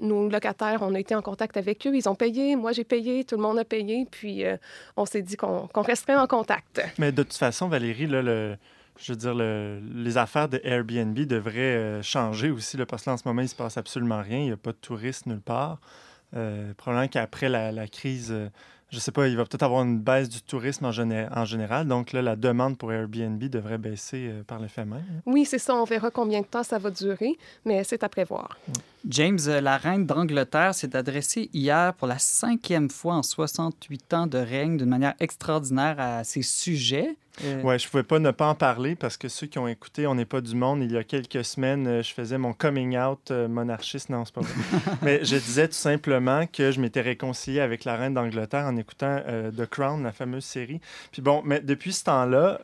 [0.00, 1.94] nos locataires, on a été en contact avec eux.
[1.94, 4.06] Ils ont payé, moi j'ai payé, tout le monde a payé.
[4.10, 4.44] Puis,
[4.96, 6.82] on s'est dit qu'on resterait en contact.
[6.98, 12.76] Mais de toute façon, Valérie, je veux dire, les affaires de Airbnb devraient changer aussi,
[12.88, 14.38] parce que en ce moment, il ne se passe absolument rien.
[14.38, 15.78] Il n'y a pas de touristes nulle part.
[16.34, 18.48] Euh, probablement qu'après la, crise, euh,
[18.92, 21.88] je ne sais pas, il va peut-être avoir une baisse du tourisme en, général.
[21.88, 25.02] Donc là, la demande pour Airbnb devrait baisser euh, par l'effet même.
[25.10, 25.22] Hein.
[25.24, 25.74] Oui, c'est ça.
[25.74, 28.58] On verra combien de temps ça va durer, mais c'est à prévoir.
[29.08, 34.36] James, la reine d'Angleterre, s'est adressée hier pour la cinquième fois en 68 ans de
[34.36, 37.16] règne d'une manière extraordinaire à ses sujets.
[37.44, 37.60] Euh...
[37.64, 40.06] Oui, je ne pouvais pas ne pas en parler parce que ceux qui ont écouté
[40.06, 42.96] On n'est pas du monde, il y a quelques semaines, euh, je faisais mon coming
[42.98, 44.10] out euh, monarchiste.
[44.10, 44.52] Non, c'est pas vrai.
[45.02, 49.20] Mais je disais tout simplement que je m'étais réconcilié avec la reine d'Angleterre en écoutant
[49.26, 50.80] euh, The Crown, la fameuse série.
[51.10, 52.60] Puis bon, mais depuis ce temps-là,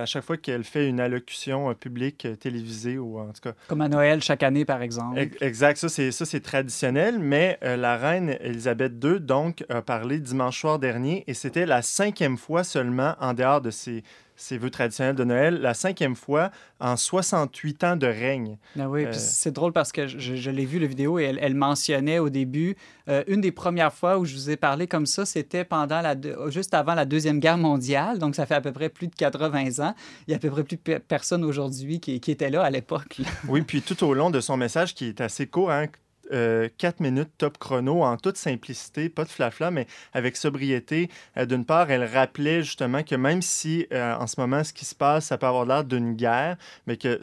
[0.00, 3.52] à chaque fois qu'elle fait une allocution publique télévisée ou en tout cas.
[3.68, 5.18] Comme à Noël chaque année, par exemple.
[5.40, 7.18] Exact, ça c'est, ça, c'est traditionnel.
[7.18, 12.36] Mais la reine Elisabeth II, donc, a parlé dimanche soir dernier et c'était la cinquième
[12.36, 14.02] fois seulement en dehors de ses
[14.40, 16.50] ses vœux traditionnels de Noël, la cinquième fois
[16.80, 18.56] en 68 ans de règne.
[18.78, 22.18] Ah oui, euh, c'est drôle parce que je, l'ai vu, la vidéo, et elle, mentionnait
[22.18, 22.76] au début,
[23.08, 26.14] euh, une des premières fois où je vous ai parlé comme ça, c'était pendant la,
[26.48, 29.84] juste avant la Deuxième Guerre mondiale, donc ça fait à peu près plus de 80
[29.84, 29.94] ans.
[30.26, 32.70] Il y a à peu près plus de personnes aujourd'hui qui, qui étaient là à
[32.70, 33.20] l'époque.
[33.48, 35.86] oui, puis tout au long de son message, qui est assez court, hein,
[36.30, 36.68] 4 euh,
[37.00, 41.10] minutes top chrono en toute simplicité, pas de flafla, mais avec sobriété.
[41.36, 44.84] Euh, d'une part, elle rappelait justement que même si euh, en ce moment ce qui
[44.84, 47.20] se passe, ça peut avoir l'air d'une guerre, mais que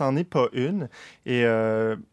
[0.00, 0.88] n'en est pas une.
[1.26, 1.44] Et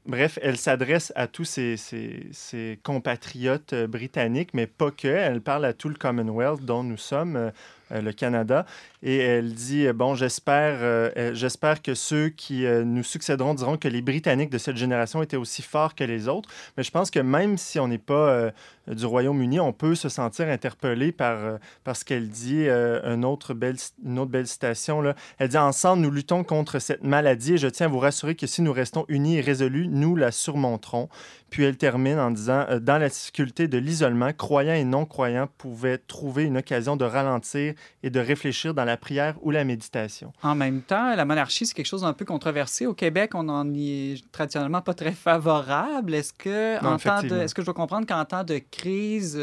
[0.06, 5.08] bref, elle s'adresse à tous ses, compatriotes britanniques, mais pas que.
[5.08, 7.52] Elle parle à tout le Commonwealth dont nous sommes.
[7.90, 8.66] Le Canada.
[9.04, 14.50] Et elle dit, bon, j'espère, j'espère que ceux qui nous succéderont diront que les Britanniques
[14.50, 16.50] de cette génération étaient aussi forts que les autres.
[16.76, 18.52] Mais je pense que même si on n'est pas euh,
[18.88, 21.58] du Royaume-Uni, on peut se sentir interpellé par, euh,
[21.94, 22.68] ce qu'elle dit.
[22.68, 25.02] Euh, une, autre belle, une autre belle citation.
[25.02, 25.16] Là.
[25.38, 28.48] Elle dit Ensemble, nous luttons contre cette maladie et je tiens à vous rassurer que
[28.48, 31.10] si nous restons unis et résolus, nous la surmonterons.
[31.50, 36.44] Puis elle termine en disant Dans la difficulté de l'isolement, croyants et non-croyants pouvaient trouver
[36.44, 40.34] une occasion de ralentir et de réfléchir dans la prière ou la méditation.
[40.44, 42.86] En même temps, la monarchie, c'est quelque chose d'un peu controversé.
[42.86, 47.54] Au Québec, on n'en est traditionnellement pas très favorable est-ce que, en temps de, est-ce
[47.54, 49.40] que je dois comprendre qu'en temps de crise,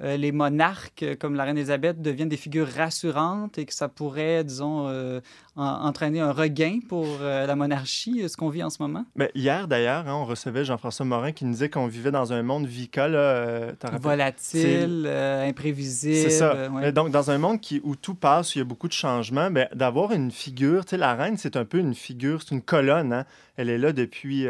[0.00, 3.88] euh, les monarques euh, comme la reine Elisabeth deviennent des figures rassurantes et que ça
[3.88, 5.20] pourrait, disons, euh,
[5.56, 9.04] entraîner un regain pour la monarchie, ce qu'on vit en ce moment?
[9.16, 12.44] Mais hier, d'ailleurs, hein, on recevait Jean-François Morin qui nous disait qu'on vivait dans un
[12.44, 13.08] monde VICA.
[14.00, 16.14] Volatile, imprévisible.
[16.14, 16.68] C'est ça.
[16.92, 19.50] Donc, dans un monde qui, où tout passe, où il y a beaucoup de changements,
[19.50, 22.62] ben, d'avoir une figure, tu sais, la reine, c'est un peu une figure, c'est une
[22.62, 23.12] colonne.
[23.12, 23.24] Hein.
[23.56, 24.46] Elle est là depuis...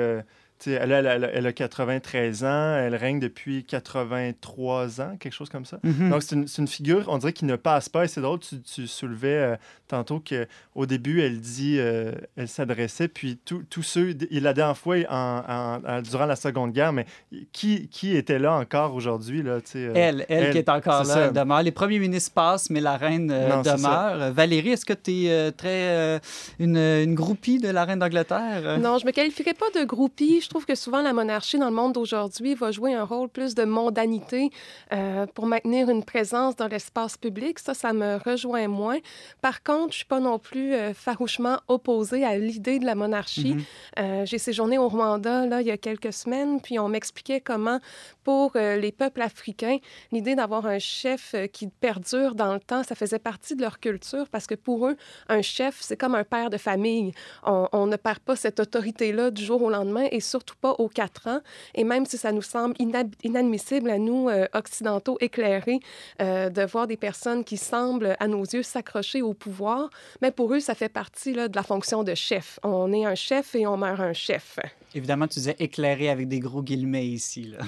[0.66, 5.78] Elle a, elle, a, 93 ans, elle règne depuis 83 ans, quelque chose comme ça.
[5.82, 6.10] Mhm.
[6.10, 8.04] Donc, c'est une, une, figure, on dirait, qui ne passe pas.
[8.04, 13.08] Et c'est drôle, tu, tu soulevais euh, tantôt qu'au début, elle dit, euh, elle s'adressait,
[13.08, 17.06] puis tous ceux, il la dernière fois, en, durant la Seconde Guerre, mais
[17.52, 19.42] qui, qui était là encore aujourd'hui?
[19.42, 21.62] Là, euh, elle, elle, qui est encore là, demeure.
[21.62, 24.32] Les premiers ministres passent, mais la reine demeure.
[24.32, 26.20] Valérie, est-ce que tu es très
[26.58, 28.78] une, une, groupie de la reine d'Angleterre?
[28.80, 31.74] Non, je me qualifierais pas de groupie je trouve que souvent la monarchie dans le
[31.74, 34.48] monde d'aujourd'hui va jouer un rôle plus de mondanité
[34.94, 37.58] euh, pour maintenir une présence dans l'espace public.
[37.58, 38.96] Ça, ça me rejoint moins.
[39.42, 43.56] Par contre, je suis pas non plus euh, farouchement opposée à l'idée de la monarchie.
[43.56, 43.64] Mm-hmm.
[43.98, 47.78] Euh, j'ai séjourné au Rwanda là, il y a quelques semaines, puis on m'expliquait comment,
[48.24, 49.78] pour les peuples africains,
[50.12, 54.28] l'idée d'avoir un chef qui perdure dans le temps, ça faisait partie de leur culture
[54.30, 54.96] parce que pour eux,
[55.28, 57.12] un chef, c'est comme un père de famille.
[57.44, 60.74] On, on ne perd pas cette autorité-là du jour au lendemain et surtout surtout pas
[60.78, 61.40] aux quatre ans.
[61.74, 65.80] Et même si ça nous semble inadmissible à nous, euh, occidentaux éclairés,
[66.22, 69.90] euh, de voir des personnes qui semblent, à nos yeux, s'accrocher au pouvoir,
[70.22, 72.60] mais pour eux, ça fait partie de la fonction de chef.
[72.62, 74.58] On est un chef et on meurt un chef.
[74.94, 77.42] Évidemment, tu disais éclairé avec des gros guillemets ici.
[77.42, 77.58] Là.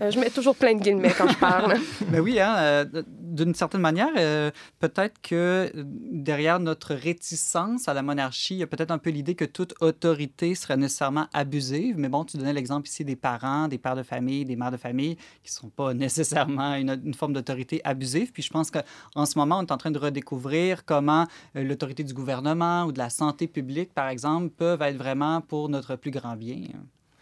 [0.00, 1.74] Euh, je mets toujours plein de guillemets quand je parle.
[2.10, 8.02] Mais oui, hein, euh, d'une certaine manière, euh, peut-être que derrière notre réticence à la
[8.02, 11.98] monarchie, il y a peut-être un peu l'idée que toute autorité serait nécessairement abusive.
[11.98, 14.76] Mais bon, tu donnais l'exemple ici des parents, des pères de famille, des mères de
[14.76, 18.30] famille, qui ne sont pas nécessairement une, une forme d'autorité abusive.
[18.30, 22.14] Puis je pense qu'en ce moment, on est en train de redécouvrir comment l'autorité du
[22.14, 26.36] gouvernement ou de la santé publique, par exemple, peuvent être vraiment pour notre plus grand
[26.36, 26.67] bien.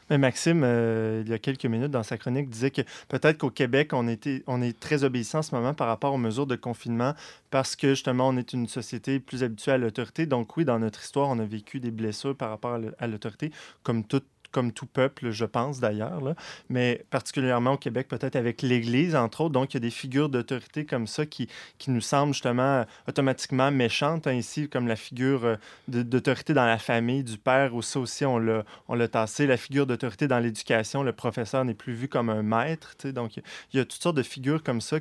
[0.08, 3.50] Mais Maxime, euh, il y a quelques minutes dans sa chronique, disait que peut-être qu'au
[3.50, 6.54] Québec, on, était, on est très obéissant en ce moment par rapport aux mesures de
[6.54, 7.14] confinement
[7.50, 10.26] parce que justement, on est une société plus habituée à l'autorité.
[10.26, 13.50] Donc oui, dans notre histoire, on a vécu des blessures par rapport à l'autorité,
[13.82, 14.26] comme toute
[14.56, 16.22] comme tout peuple, je pense d'ailleurs,
[16.70, 19.52] mais particulièrement au Québec, peut-être avec l'Église, entre autres.
[19.52, 23.70] Donc, il y a des figures d'autorité comme ça qui, qui nous semblent justement automatiquement
[23.70, 25.56] méchantes, ainsi comme la figure euh,
[25.88, 29.46] d'autorité dans la famille du père, ou ça aussi, on l'a tassé.
[29.46, 32.96] La figure d'autorité dans l'éducation, le professeur n'est plus vu comme un maître.
[33.12, 33.42] Donc, il
[33.74, 35.00] y a toutes sortes de figures comme ça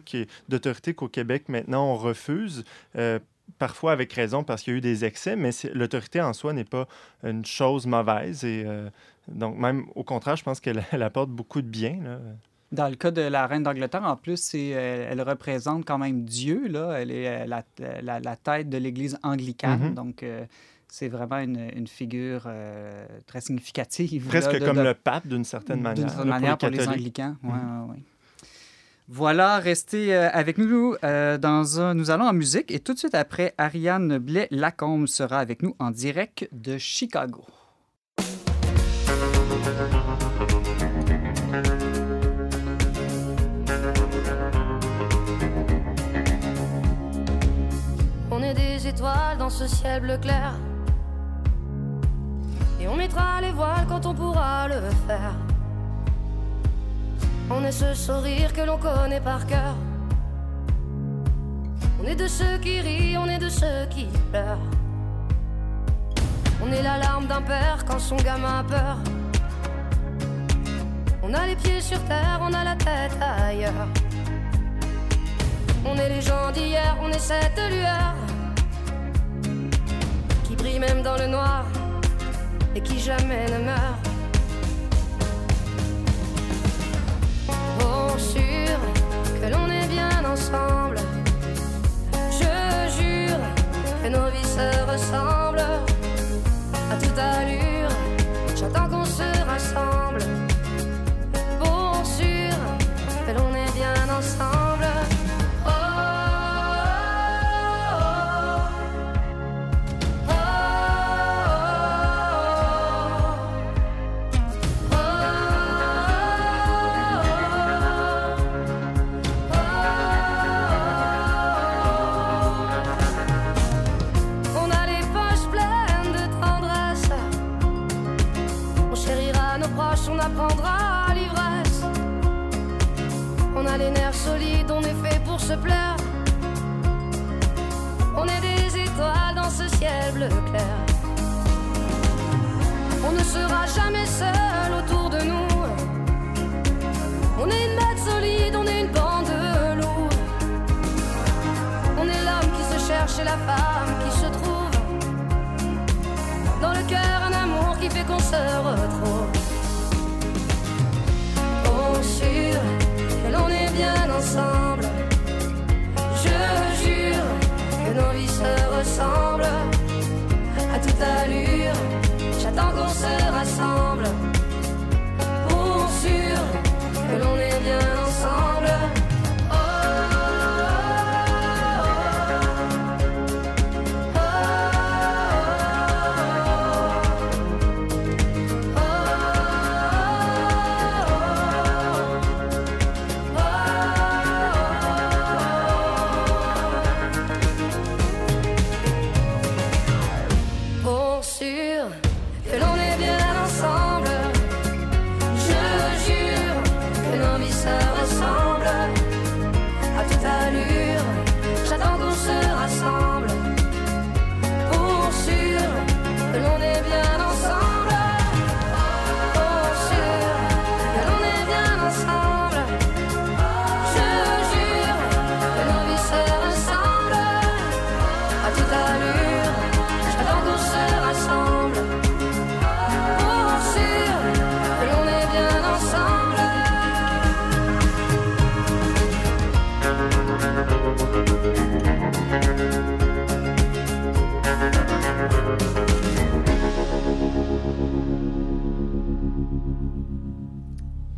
[0.50, 2.66] d'autorité qu'au Québec, maintenant, on refuse.
[2.98, 3.20] Euh,
[3.58, 6.66] parfois avec raison parce qu'il y a eu des excès, mais l'autorité en soi n'est
[6.66, 6.88] pas
[7.24, 8.44] une chose mauvaise.
[8.44, 8.90] Et euh,
[9.28, 12.20] donc, même au contraire, je pense qu'elle apporte beaucoup de bien.
[12.72, 16.68] Dans le cas de la reine d'Angleterre, en plus, euh, elle représente quand même Dieu.
[16.68, 16.98] Là.
[17.00, 17.46] Elle est euh,
[18.02, 19.92] la, la, tête de l'Église anglicane.
[19.92, 19.94] Mm-hmm.
[19.94, 20.26] Donc,
[20.88, 22.48] c'est vraiment une, figure
[23.28, 24.28] très significative.
[24.28, 26.06] Presque comme le pape, d'une certaine manière.
[26.06, 27.36] D'une certaine manière, pour, les, anglicans.
[27.44, 28.04] Oui, oui.
[29.08, 30.96] Voilà, restez euh, avec nous.
[31.04, 35.38] Euh, dans un, nous allons en musique et tout de suite après, Ariane Blais-Lacombe sera
[35.38, 37.46] avec nous en direct de Chicago.
[48.32, 50.56] On est des étoiles dans ce ciel bleu clair.
[52.82, 55.36] Et on mettra les voiles quand on pourra le faire.
[57.50, 59.76] On est ce sourire que l'on connaît par cœur.
[62.02, 64.58] On est de ceux qui rient, on est de ceux qui pleurent.
[66.64, 68.98] On est la larme d'un père quand son gamin a peur.
[71.22, 73.88] On a les pieds sur terre, on a la tête ailleurs.
[75.86, 78.16] On est les gens d'hier, on est cette lueur
[80.46, 81.66] qui brille même dans le noir
[82.76, 84.15] et qui jamais ne meurt.
[88.18, 88.80] Sûr
[89.42, 90.98] que l'on est bien ensemble.
[92.32, 92.54] Je
[92.98, 93.40] jure
[94.04, 95.66] que nos vies se ressemblent
[96.92, 97.90] à toute allure.
[98.56, 100.20] J'attends qu'on se rassemble.
[101.60, 102.56] Pour sûr
[103.26, 104.55] que l'on est bien ensemble.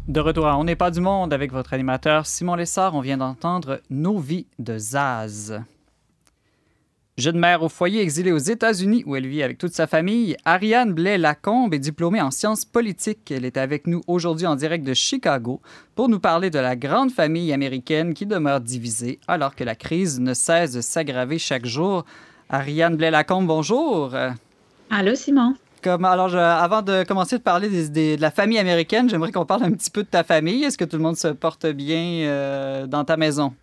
[0.08, 2.96] De retour à On n'est pas du monde avec votre animateur Simon Lessard.
[2.96, 5.62] On vient d'entendre Nos vies de Zaz.
[7.18, 10.94] Jeune mère au foyer exilée aux États-Unis où elle vit avec toute sa famille, Ariane
[10.94, 13.32] Blais-Lacombe est diplômée en sciences politiques.
[13.32, 15.60] Elle est avec nous aujourd'hui en direct de Chicago
[15.94, 20.22] pour nous parler de la grande famille américaine qui demeure divisée alors que la crise
[20.22, 22.06] ne cesse de s'aggraver chaque jour.
[22.50, 24.16] Ariane Blais-Lacombe, bonjour.
[24.90, 25.56] Allô, Simon.
[25.88, 29.90] Alors, avant de commencer de parler de la famille américaine, j'aimerais qu'on parle un petit
[29.90, 30.64] peu de ta famille.
[30.64, 33.54] Est-ce que tout le monde se porte bien euh, dans ta maison?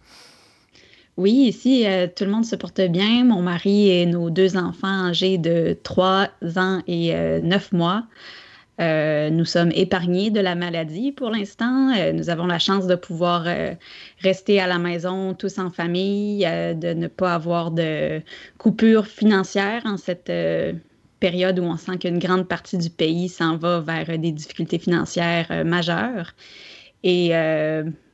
[1.16, 3.24] Oui, ici, euh, tout le monde se porte bien.
[3.24, 8.02] Mon mari et nos deux enfants âgés de 3 ans et 9 euh, mois.
[8.80, 11.92] Euh, nous sommes épargnés de la maladie pour l'instant.
[12.12, 13.46] nous avons la chance de pouvoir
[14.18, 18.20] rester à la maison tous en famille, de ne pas avoir de
[18.58, 20.32] coupure financière en cette
[21.24, 25.64] période où on sent qu'une grande partie du pays s'en va vers des difficultés financières
[25.64, 26.34] majeures.
[27.02, 27.30] Et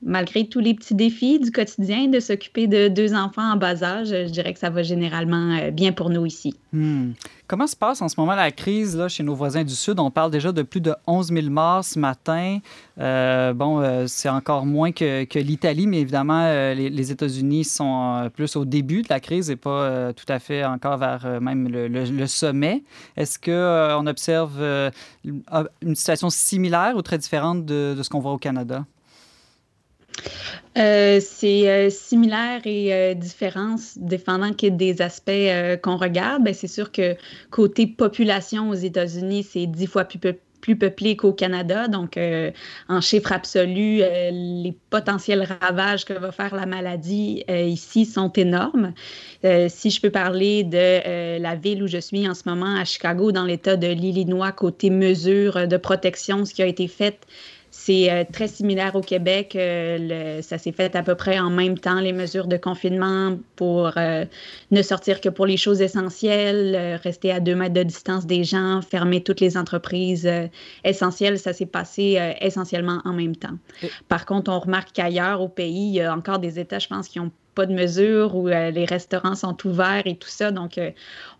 [0.03, 4.09] malgré tous les petits défis du quotidien, de s'occuper de deux enfants en bas âge,
[4.09, 6.55] je dirais que ça va généralement euh, bien pour nous ici.
[6.73, 7.11] Hmm.
[7.47, 9.99] Comment se passe en ce moment la crise là, chez nos voisins du Sud?
[9.99, 12.59] On parle déjà de plus de 11 000 morts ce matin.
[12.99, 18.65] Euh, bon, euh, c'est encore moins que, l'Italie, mais évidemment, les, États-Unis sont plus au
[18.65, 22.85] début de la crise et pas tout à fait encore vers même le, sommet.
[23.17, 24.63] Est-ce qu'on observe
[25.25, 28.85] une situation similaire ou très différente de ce qu'on voit au Canada?
[30.79, 35.31] Euh, c'est euh, similaire et euh, différent, dépendant des aspects
[35.83, 36.45] qu'on regarde.
[36.45, 37.17] Ben, c'est sûr que
[37.51, 40.21] côté population aux États-Unis, c'est dix fois plus,
[40.61, 41.89] plus peuplé qu'au Canada.
[41.89, 42.19] Donc,
[42.89, 48.93] en chiffre absolu, les potentiels ravages que va faire la maladie ici sont énormes.
[49.43, 53.33] si je peux parler de la ville où je suis en ce moment, à Chicago,
[53.33, 57.27] dans l'État de l'Illinois, côté mesures de protection, ce qui a été fait
[57.71, 59.55] c'est euh, très similaire au Québec.
[59.55, 63.93] Euh, ça s'est fait à peu près en même temps, les mesures de confinement pour
[63.97, 64.25] euh,
[64.73, 68.81] ne sortir que pour les choses essentielles, rester à deux mètres de distance des gens,
[68.83, 70.29] fermer toutes les entreprises
[70.85, 71.39] essentielles.
[71.39, 73.57] Ça s'est passé essentiellement en même temps.
[74.09, 77.09] Par contre, on remarque qu'ailleurs au pays, il y a encore des États, je pense,
[77.09, 80.51] qui n'ont pas de mesures où les restaurants sont ouverts et tout ça.
[80.51, 80.81] Donc,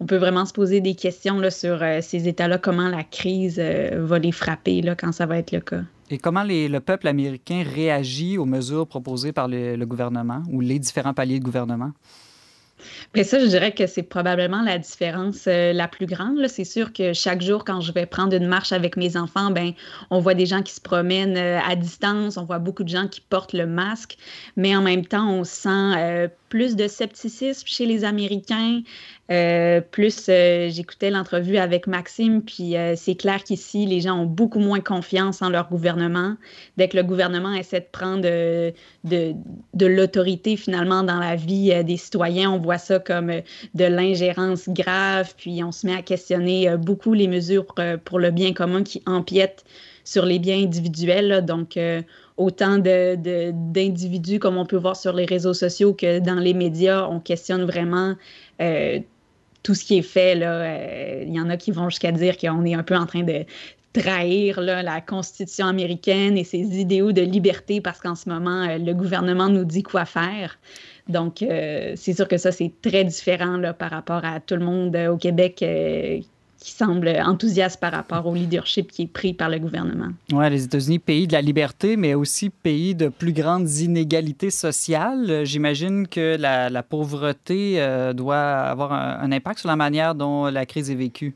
[0.01, 4.19] on peut vraiment se poser des questions là, sur ces États-là, comment la crise va
[4.19, 5.83] les frapper là, quand ça va être le cas.
[6.11, 11.15] Et comment le peuple américain réagit aux mesures proposées par le, gouvernement ou les différents
[11.15, 11.93] paliers de gouvernement?
[13.15, 16.47] Bien, ça, je dirais que c'est probablement la différence euh, la plus grande.
[16.49, 19.73] C'est sûr que chaque jour, quand je vais prendre une marche avec mes enfants, ben,
[20.11, 23.07] on voit des gens qui se promènent euh, à distance, on voit beaucoup de gens
[23.07, 24.17] qui portent le masque,
[24.57, 28.83] mais en même temps, on sent euh, plus de scepticisme chez les Américains.
[29.31, 34.27] Euh, plus euh, j'écoutais l'entrevue avec Maxime, puis euh, c'est clair qu'ici, les gens ont
[34.27, 36.35] beaucoup moins confiance en leur gouvernement.
[36.77, 39.35] Dès que le gouvernement essaie de prendre de,
[39.81, 43.31] l'autorité finalement dans la vie des citoyens, on voit ça comme
[43.75, 47.67] de l'ingérence grave, puis on se met à questionner beaucoup les mesures
[48.05, 49.65] pour le bien commun qui empiètent
[50.03, 51.45] sur les biens individuels.
[51.45, 51.79] donc,
[52.41, 57.21] autant d'individus comme on peut voir sur les réseaux sociaux que dans les médias, on
[57.21, 58.17] questionne vraiment
[59.63, 60.35] tout ce qui est fait.
[60.35, 63.07] Là, euh, il y en a qui vont jusqu'à dire qu'on est un peu en
[63.07, 63.45] train de
[63.93, 68.95] trahir la Constitution américaine et ses idéaux de liberté parce qu'en ce moment, euh, le
[68.95, 70.59] gouvernement nous dit quoi faire.
[71.09, 74.65] Donc, euh, c'est sûr que ça, c'est très différent là, par rapport à tout le
[74.65, 75.65] monde au Québec
[76.61, 80.11] qui semble enthousiaste par rapport au leadership qui est pris par le gouvernement.
[80.31, 85.43] Oui, les États-Unis, pays de la liberté, mais aussi pays de plus grandes inégalités sociales.
[85.45, 90.91] J'imagine que la, pauvreté euh, doit avoir un, impact sur la manière dont la crise
[90.91, 91.35] est vécue.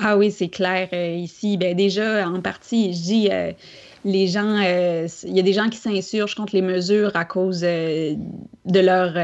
[0.00, 0.88] Ah oui, c'est clair.
[0.92, 3.52] Euh, ici, ben déjà, en partie, je dis, euh,
[4.04, 8.16] les gens, il y a des gens qui s'insurgent contre les mesures à cause de
[8.80, 9.14] leur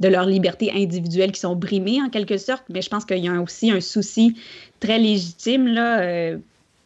[0.00, 3.28] de leur liberté individuelle qui sont brimées en quelque sorte, mais je pense qu'il y
[3.28, 4.36] a aussi un souci
[4.80, 6.38] très légitime là, euh,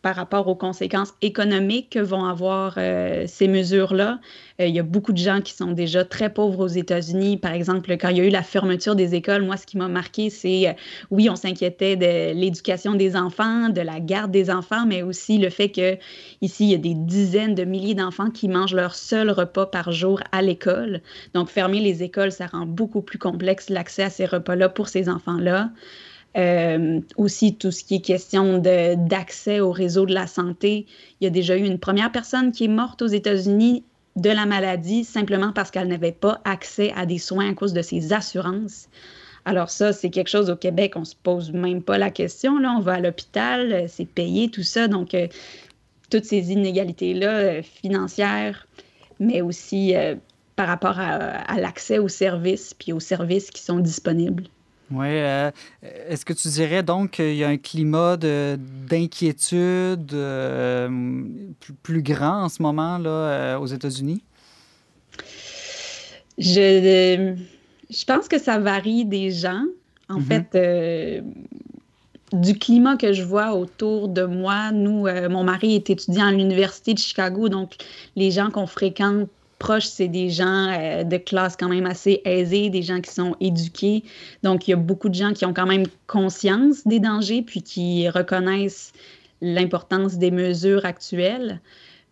[0.03, 4.19] par rapport aux conséquences économiques que vont avoir euh, ces mesures-là.
[4.61, 7.37] Euh, il y a beaucoup de gens qui sont déjà très pauvres aux États-Unis.
[7.37, 9.89] Par exemple, quand il y a eu la fermeture des écoles, moi, ce qui m'a
[9.89, 10.73] marqué, c'est, euh,
[11.11, 15.51] oui, on s'inquiétait de l'éducation des enfants, de la garde des enfants, mais aussi le
[15.51, 15.99] fait que
[16.41, 19.93] ici, il y a des dizaines de milliers d'enfants qui mangent leur seul repas par
[19.93, 21.03] jour à l'école.
[21.35, 25.11] Donc, fermer les écoles, ça rend beaucoup plus complexe l'accès à ces repas-là pour ces
[25.11, 25.71] enfants-là.
[26.37, 30.87] Euh, aussi, tout ce qui est question d'accès au réseau de la santé.
[31.21, 33.85] Il y a déjà eu une première personne qui est morte aux États-Unis
[34.17, 37.83] de la maladie simplement parce qu'elle n'avait pas accès à des soins à cause de
[37.83, 38.89] ses assurances.
[39.45, 42.59] Alors ça, c'est quelque chose au Québec, on se pose même pas la question.
[42.59, 44.87] Là, on va à l'hôpital, c'est payé, tout ça.
[44.87, 45.27] Donc, euh,
[46.11, 48.69] toutes ces inégalités-là financières,
[49.19, 49.95] mais aussi
[50.57, 54.45] par rapport à, l'accès aux services puis aux services qui sont disponibles.
[54.91, 55.09] Oui.
[55.09, 60.17] Est-ce que tu dirais donc qu'il y a un climat d'inquiétude
[61.61, 64.23] plus, plus, grand en ce moment là, aux États-Unis?
[66.39, 67.37] Je,
[67.91, 69.65] je pense que ça varie des gens.
[70.09, 70.25] En mhm.
[70.25, 71.21] fait, euh,
[72.33, 76.33] du climat que je vois autour de moi, nous, euh, mon mari est étudiant à
[76.33, 77.75] l'Université de Chicago, donc
[78.17, 79.29] les gens qu'on fréquente
[79.61, 83.37] proches, c'est des gens euh, de classe quand même assez aisée, des gens qui sont
[83.39, 84.03] éduqués.
[84.43, 87.63] Donc, il y a beaucoup de gens qui ont quand même conscience des dangers, puis
[87.63, 88.93] qui reconnaissent
[89.41, 91.61] l'importance des mesures actuelles.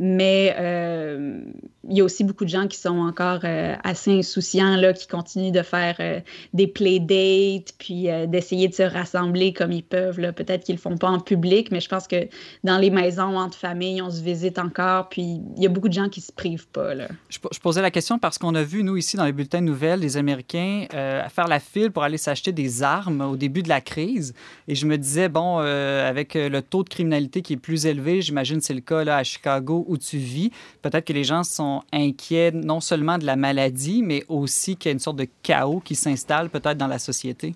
[0.01, 1.40] Mais euh,
[1.88, 5.09] il y a aussi beaucoup de gens qui sont encore euh, assez insouciants, là, qui
[5.09, 6.20] continuent de faire euh,
[6.53, 10.16] des playdates, puis d'essayer de se rassembler comme ils peuvent.
[10.34, 12.28] Peut-être qu'ils ne le font pas en public, mais je pense que
[12.62, 15.94] dans les maisons, entre familles, on se visite encore, puis il y a beaucoup de
[15.94, 16.94] gens qui ne se privent pas.
[16.94, 17.09] Là.
[17.28, 20.01] Je, posais la question parce qu'on a vu, nous, ici, dans les bulletins de nouvelles,
[20.01, 24.34] les Américains faire la file pour aller s'acheter des armes au début de la crise.
[24.68, 28.61] Et je me disais, bon, avec le taux de criminalité qui est plus élevé, j'imagine
[28.61, 30.51] c'est le cas là, à Chicago où tu vis,
[30.82, 34.91] peut-être que les gens sont inquiets non seulement de la maladie, mais aussi qu'il y
[34.91, 37.55] a une sorte de chaos qui s'installe peut-être dans la société.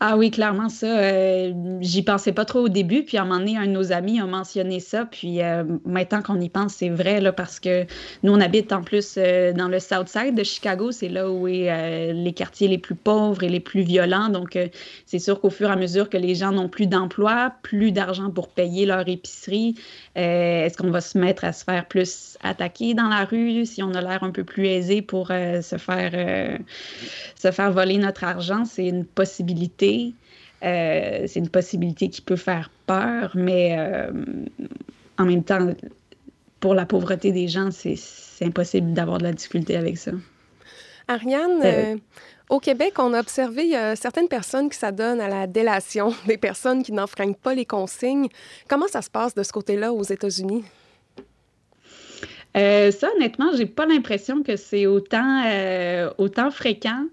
[0.00, 0.86] Ah oui, clairement, ça.
[0.86, 3.02] Euh, j'y pensais pas trop au début.
[3.02, 5.04] Puis à un moment donné, un de nos amis a mentionné ça.
[5.04, 7.84] Puis euh, maintenant qu'on y pense, c'est vrai, là, parce que
[8.22, 10.92] nous, on habite en plus euh, dans le South Side de Chicago.
[10.92, 14.28] C'est là où est les quartiers les plus pauvres et les plus violents.
[14.28, 14.58] Donc,
[15.06, 18.30] c'est sûr qu'au fur et à mesure que les gens n'ont plus d'emploi, plus d'argent
[18.30, 19.74] pour payer leur épicerie,
[20.14, 23.92] est-ce qu'on va se mettre à se faire plus attaquer dans la rue si on
[23.94, 26.58] a l'air un peu plus aisé pour se, faire,
[27.34, 28.64] se faire voler notre argent?
[28.64, 29.04] C'est une
[29.48, 30.14] possibilité
[30.64, 34.10] euh, c'est une possibilité qui peut faire peur, mais euh,
[35.16, 35.72] en même temps,
[36.60, 37.96] pour la pauvreté des gens, c'est
[38.42, 40.10] impossible d'avoir de la difficulté avec ça.
[41.06, 41.96] Ariane, euh,
[42.50, 46.92] au Québec, on a observé certaines personnes qui s'adonnent à la délation, des personnes qui
[46.92, 48.28] n'enfreignent pas les consignes.
[48.68, 50.64] Comment ça se passe de ce côté-là aux États-Unis?
[52.54, 55.44] ça, honnêtement, j'ai pas l'impression que c'est autant,
[56.18, 57.04] autant fréquent.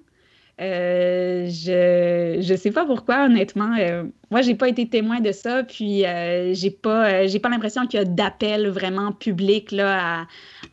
[0.62, 3.76] Euh, je je sais pas pourquoi honnêtement.
[3.78, 7.86] Euh, moi, j'ai pas été témoin de ça, puis euh, j'ai pas j'ai pas l'impression
[7.88, 10.22] qu'il y a d'appel vraiment public là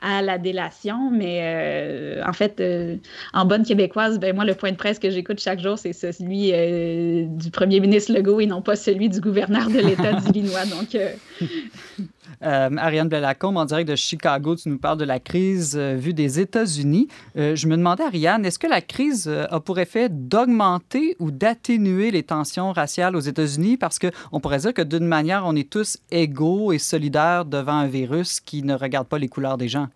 [0.01, 1.11] à, à la délation.
[1.11, 2.63] Mais en fait,
[3.33, 6.53] en bonne québécoise, ben moi le point de presse que j'écoute chaque jour, c'est celui
[7.29, 10.65] du premier ministre Legault et non pas celui du gouverneur de l'État d'Illinois.
[10.67, 10.97] Donc
[12.43, 16.13] euh, Ariane Bellacombe, en direct de Chicago, tu nous parles de la crise euh, vue
[16.13, 17.09] des États-Unis.
[17.37, 22.11] Euh, je me demandais, Ariane, est-ce que la crise a pour effet d'augmenter ou d'atténuer
[22.11, 23.77] les tensions raciales aux États-Unis?
[23.77, 27.87] Parce qu'on pourrait dire que d'une manière, on est tous égaux et solidaires devant un
[27.87, 29.89] virus qui ne regarde pas les couleurs des gens.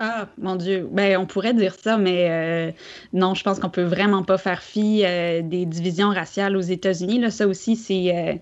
[0.00, 0.88] Ah, mon Dieu.
[0.92, 2.72] Ben, on pourrait dire ça, mais
[3.12, 5.02] non, je pense qu'on peut vraiment pas faire fi
[5.42, 7.18] des divisions raciales aux États-Unis.
[7.18, 8.40] Là, ça aussi, c'est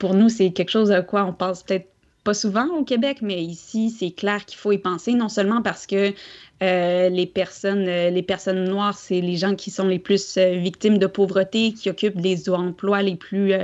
[0.00, 1.86] pour nous, c'est quelque chose à quoi on pense peut-être
[2.26, 5.86] pas souvent au Québec, mais ici, c'est clair qu'il faut y penser, non seulement parce
[5.86, 6.12] que
[6.60, 10.56] euh, les, personnes, euh, les personnes noires, c'est les gens qui sont les plus euh,
[10.56, 13.54] victimes de pauvreté, qui occupent les emplois les plus,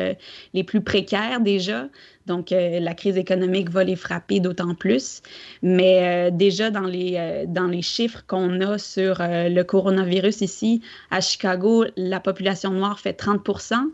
[0.54, 1.88] les plus précaires déjà.
[2.26, 5.22] Donc, euh, la crise économique va les frapper d'autant plus.
[5.62, 10.82] Mais euh, déjà, dans les, euh, dans les chiffres qu'on a sur le coronavirus ici,
[11.10, 13.42] à Chicago, la population noire fait 30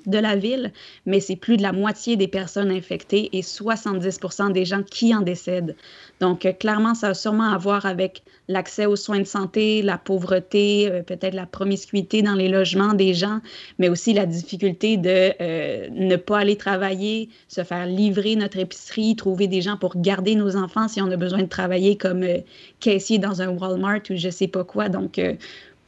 [0.07, 0.73] de la ville,
[1.07, 5.21] mais c'est plus de la moitié des personnes infectées et 70% des gens qui en
[5.21, 5.75] décèdent.
[6.21, 11.03] Donc, clairement, ça a sûrement à voir avec l'accès aux soins de santé, la pauvreté,
[11.07, 13.41] peut-être la promiscuité dans les logements des gens,
[13.79, 19.47] mais aussi la difficulté de ne pas aller travailler, se faire livrer notre épicerie, trouver
[19.47, 22.39] des gens pour garder nos enfants si on a besoin de travailler comme euh,
[22.81, 24.89] caissier dans un Walmart ou je sais pas quoi.
[24.89, 25.35] Donc, euh,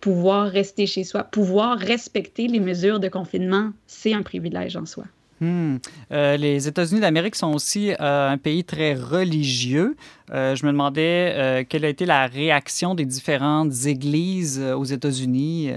[0.01, 5.05] pouvoir rester chez soi, pouvoir respecter les mesures de confinement, c'est un privilège en soi.
[5.41, 5.77] Hmm.
[6.13, 9.97] Euh, les États-Unis d'Amérique sont aussi un pays très religieux.
[10.31, 15.73] je me demandais quelle a été la réaction des différentes églises aux États-Unis.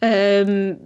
[0.00, 0.76] Ben,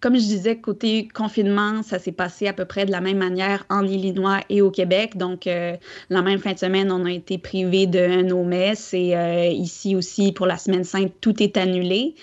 [0.00, 3.66] comme je disais, côté confinement, ça s'est passé à peu près de la même manière
[3.68, 5.16] en Illinois et au Québec.
[5.16, 5.76] Donc, euh,
[6.08, 9.94] la même fin de semaine, on a été privé de nos messes et euh, ici
[9.94, 12.14] aussi, pour la semaine sainte, tout est annulé.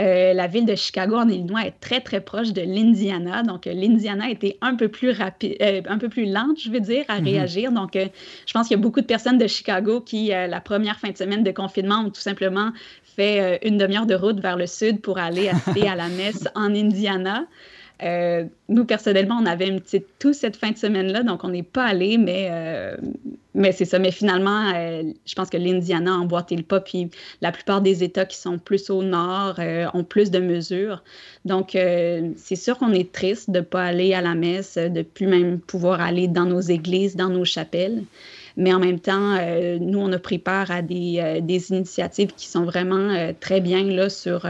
[0.00, 4.28] Euh, la ville de Chicago en Illinois est très très proche de l'Indiana, donc l'Indiana
[4.28, 7.24] était un peu plus rapide, un peu plus lente, je veux dire, à mhm.
[7.26, 7.72] réagir.
[7.72, 11.10] Donc, je pense qu'il y a beaucoup de personnes de Chicago qui, la première fin
[11.10, 12.72] de semaine de confinement, ont tout simplement
[13.14, 16.48] fait euh, une demi-heure de route vers le sud pour aller assister à la messe
[16.54, 17.46] en Indiana.
[18.02, 21.62] Euh, nous, personnellement, on avait une petite toux cette fin de semaine-là, donc on n'est
[21.62, 22.96] pas allé, mais, euh,
[23.54, 23.98] mais c'est ça.
[24.00, 28.02] Mais finalement, euh, je pense que l'Indiana a emboîté le pas, puis la plupart des
[28.02, 29.60] États qui sont plus au nord
[29.94, 31.04] ont plus de mesures.
[31.44, 35.26] Donc, c'est sûr qu'on est triste de ne pas aller à la messe, de plus
[35.26, 38.02] même pouvoir aller dans nos églises, dans nos chapelles.
[38.56, 42.32] Mais en même temps, euh, nous, on a pris part à des, euh, des initiatives
[42.36, 44.46] qui sont vraiment euh, très bien là sur,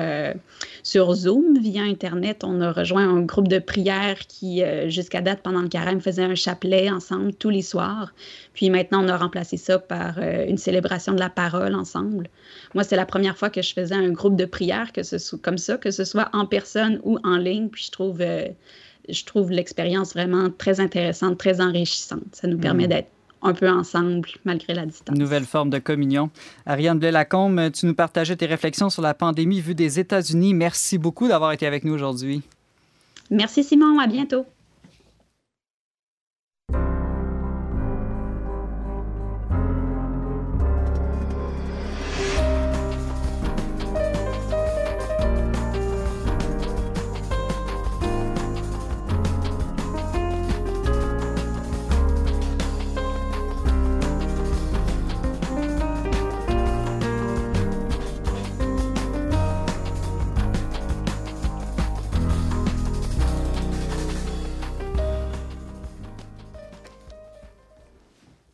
[0.82, 2.44] sur Zoom via Internet.
[2.44, 6.34] On a rejoint un groupe de prière qui, jusqu'à date, pendant le carême, faisait un
[6.34, 8.12] chapelet ensemble tous les soirs.
[8.52, 12.28] Puis maintenant, on a remplacé ça par une célébration de la parole ensemble.
[12.74, 15.38] Moi, c'est la première fois que je faisais un groupe de prière que ce soit
[15.40, 17.68] comme ça, que ce soit en personne ou en ligne.
[17.68, 18.22] Puis je trouve
[19.08, 22.24] je trouve l'expérience vraiment très intéressante, très enrichissante.
[22.32, 22.90] Ça nous permet mm.
[22.90, 23.10] d'être
[23.44, 25.16] un peu ensemble malgré la distance.
[25.16, 26.30] Nouvelle forme de communion.
[26.66, 30.54] Ariane Blais-Lacombe, tu nous partageais tes réflexions sur la pandémie vue des États-Unis.
[30.54, 32.42] Merci beaucoup d'avoir été avec nous aujourd'hui.
[33.30, 34.46] Merci Simon, à bientôt.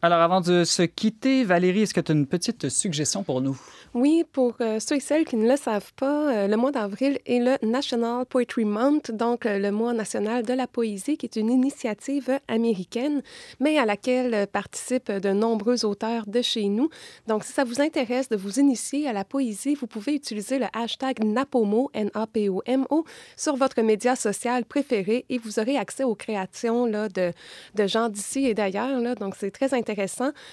[0.03, 3.61] Alors, avant de se quitter, Valérie, est-ce que tu as une petite suggestion pour nous?
[3.93, 7.19] Oui, pour euh, ceux et celles qui ne le savent pas, euh, le mois d'avril
[7.27, 11.37] est le National Poetry Month, donc euh, le mois national de la poésie, qui est
[11.37, 13.21] une initiative américaine,
[13.59, 16.89] mais à laquelle participent de nombreux auteurs de chez nous.
[17.27, 20.67] Donc, si ça vous intéresse de vous initier à la poésie, vous pouvez utiliser le
[20.73, 23.05] hashtag NAPOMO, N-A-P-O-M-O,
[23.37, 27.33] sur votre média social préféré et vous aurez accès aux créations de,
[27.75, 29.17] de gens d'ici et d'ailleurs.
[29.17, 29.90] Donc, c'est très intéressant.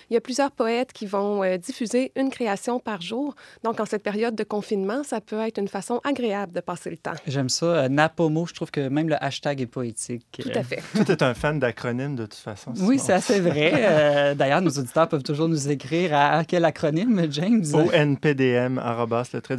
[0.10, 4.04] Il y a plusieurs poètes qui vont diffuser une création par jour donc, en cette
[4.04, 7.14] période de confinement, ça peut être une façon agréable de passer le temps.
[7.26, 7.66] J'aime ça.
[7.66, 10.26] Euh, Napomo, je trouve que même le hashtag est poétique.
[10.42, 10.82] Tout à fait.
[10.96, 12.74] Tout est un fan d'acronymes de toute façon.
[12.80, 13.74] Oui, c'est assez vrai.
[13.76, 17.64] Euh, d'ailleurs, nos auditeurs peuvent toujours nous écrire à quel acronyme, James?
[17.74, 19.58] ONPDM, le trait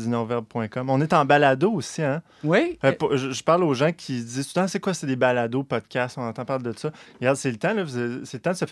[0.89, 2.23] On est en balado aussi, hein?
[2.45, 2.79] Oui.
[2.85, 5.65] Euh, je, parle aux gens qui disent tout le temps, c'est quoi, c'est des balados,
[5.65, 6.91] podcasts, on entend parler de ça.
[7.21, 7.75] Regarde, c'est le temps,
[8.25, 8.67] c'est le temps de se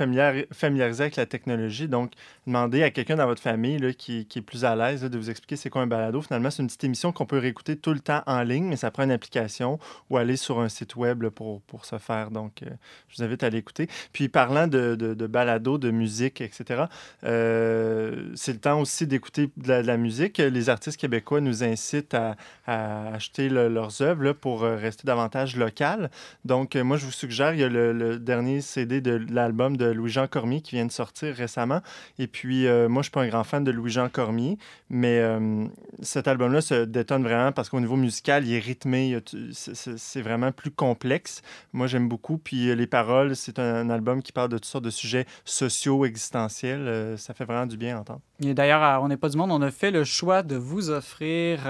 [0.53, 1.89] familiariser avec la technologie.
[1.89, 2.13] Donc,
[2.47, 5.71] demandez à quelqu'un dans votre famille qui, est plus à l'aise de vous expliquer c'est
[5.71, 6.21] quoi un balado.
[6.23, 8.91] Finalement, c'est une petite émission qu'on peut réécouter tout le temps en ligne, mais ça
[8.91, 9.79] prend une application
[10.11, 12.31] ou aller sur un site web pour, pour ce faire.
[12.31, 12.71] Donc, euh,
[13.09, 13.89] je vous invite à l'écouter.
[14.13, 16.85] Puis, parlant de, balado, de musique, etc.,
[17.25, 20.39] euh, c'est le temps aussi d'écouter de, la musique.
[20.39, 22.37] Les artistes québécois nous incitent à,
[22.67, 26.11] acheter leurs œuvres pour euh, rester davantage local.
[26.45, 30.27] Donc, moi, je vous suggère, il y a le, dernier CD de l'album de Louis-Jean
[30.27, 31.81] Cormier qui vient de sortir récemment.
[32.19, 34.59] Et puis, moi, je ne suis pas un grand fan de Louis-Jean Cormier,
[34.89, 35.67] mais euh,
[36.03, 39.19] cet album-là se détonne vraiment parce qu'au niveau musical, il est rythmé.
[39.53, 41.43] C'est vraiment plus complexe.
[41.73, 42.39] Moi, j'aime beaucoup.
[42.39, 46.05] Puis euh, les paroles, c'est un, album qui parle de toutes sortes de sujets sociaux,
[46.05, 46.87] existentiels.
[46.87, 48.21] Euh, ça fait vraiment du bien à entendre.
[48.41, 51.61] Et d'ailleurs, On n'est pas du monde, on a fait le choix de vous offrir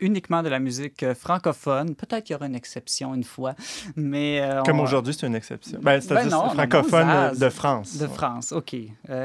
[0.00, 1.94] uniquement de la musique francophone.
[1.94, 3.54] Peut-être qu'il y aura une exception une fois,
[3.96, 4.42] mais...
[4.64, 5.78] Comme aujourd'hui, c'est une exception.
[5.82, 7.98] Ben, C'est-à-dire ben francophone de France.
[7.98, 8.76] De France, OK.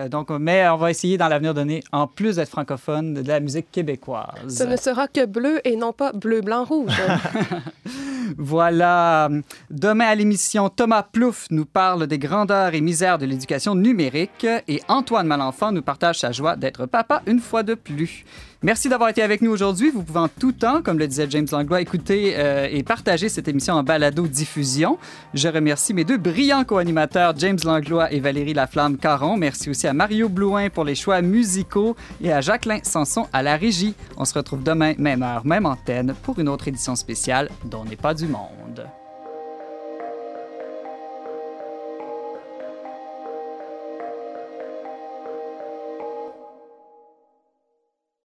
[0.10, 3.72] donc, mais on va essayer dans l'avenir donné, en plus d'être francophone, de la musique
[3.72, 4.28] québécoise.
[4.50, 6.92] Ce ne sera que bleu et non pas bleu, blanc, rouge.
[8.38, 9.30] voilà.
[9.70, 14.82] Demain à l'émission, Thomas Plouffe nous parle des grandeurs et misères de l'éducation numérique et
[14.88, 18.26] Antoine Malenfant nous partage sa joie d'être papa une fois de plus.
[18.64, 19.90] Merci d'avoir été avec nous aujourd'hui.
[19.90, 23.48] Vous pouvez en tout temps, comme le disait James Langlois, écouter euh, et partager cette
[23.48, 25.00] émission en balado-diffusion.
[25.34, 29.36] Je remercie mes deux brillants co-animateurs, James Langlois et Valérie Laflamme-Caron.
[29.36, 33.58] Merci aussi à Mario Blouin pour les choix musicaux et à Jacqueline Sanson à la
[33.58, 33.96] régie.
[34.16, 37.96] On se retrouve demain, même heure, même antenne, pour une autre édition spéciale dont n'est
[37.96, 38.88] pas du monde.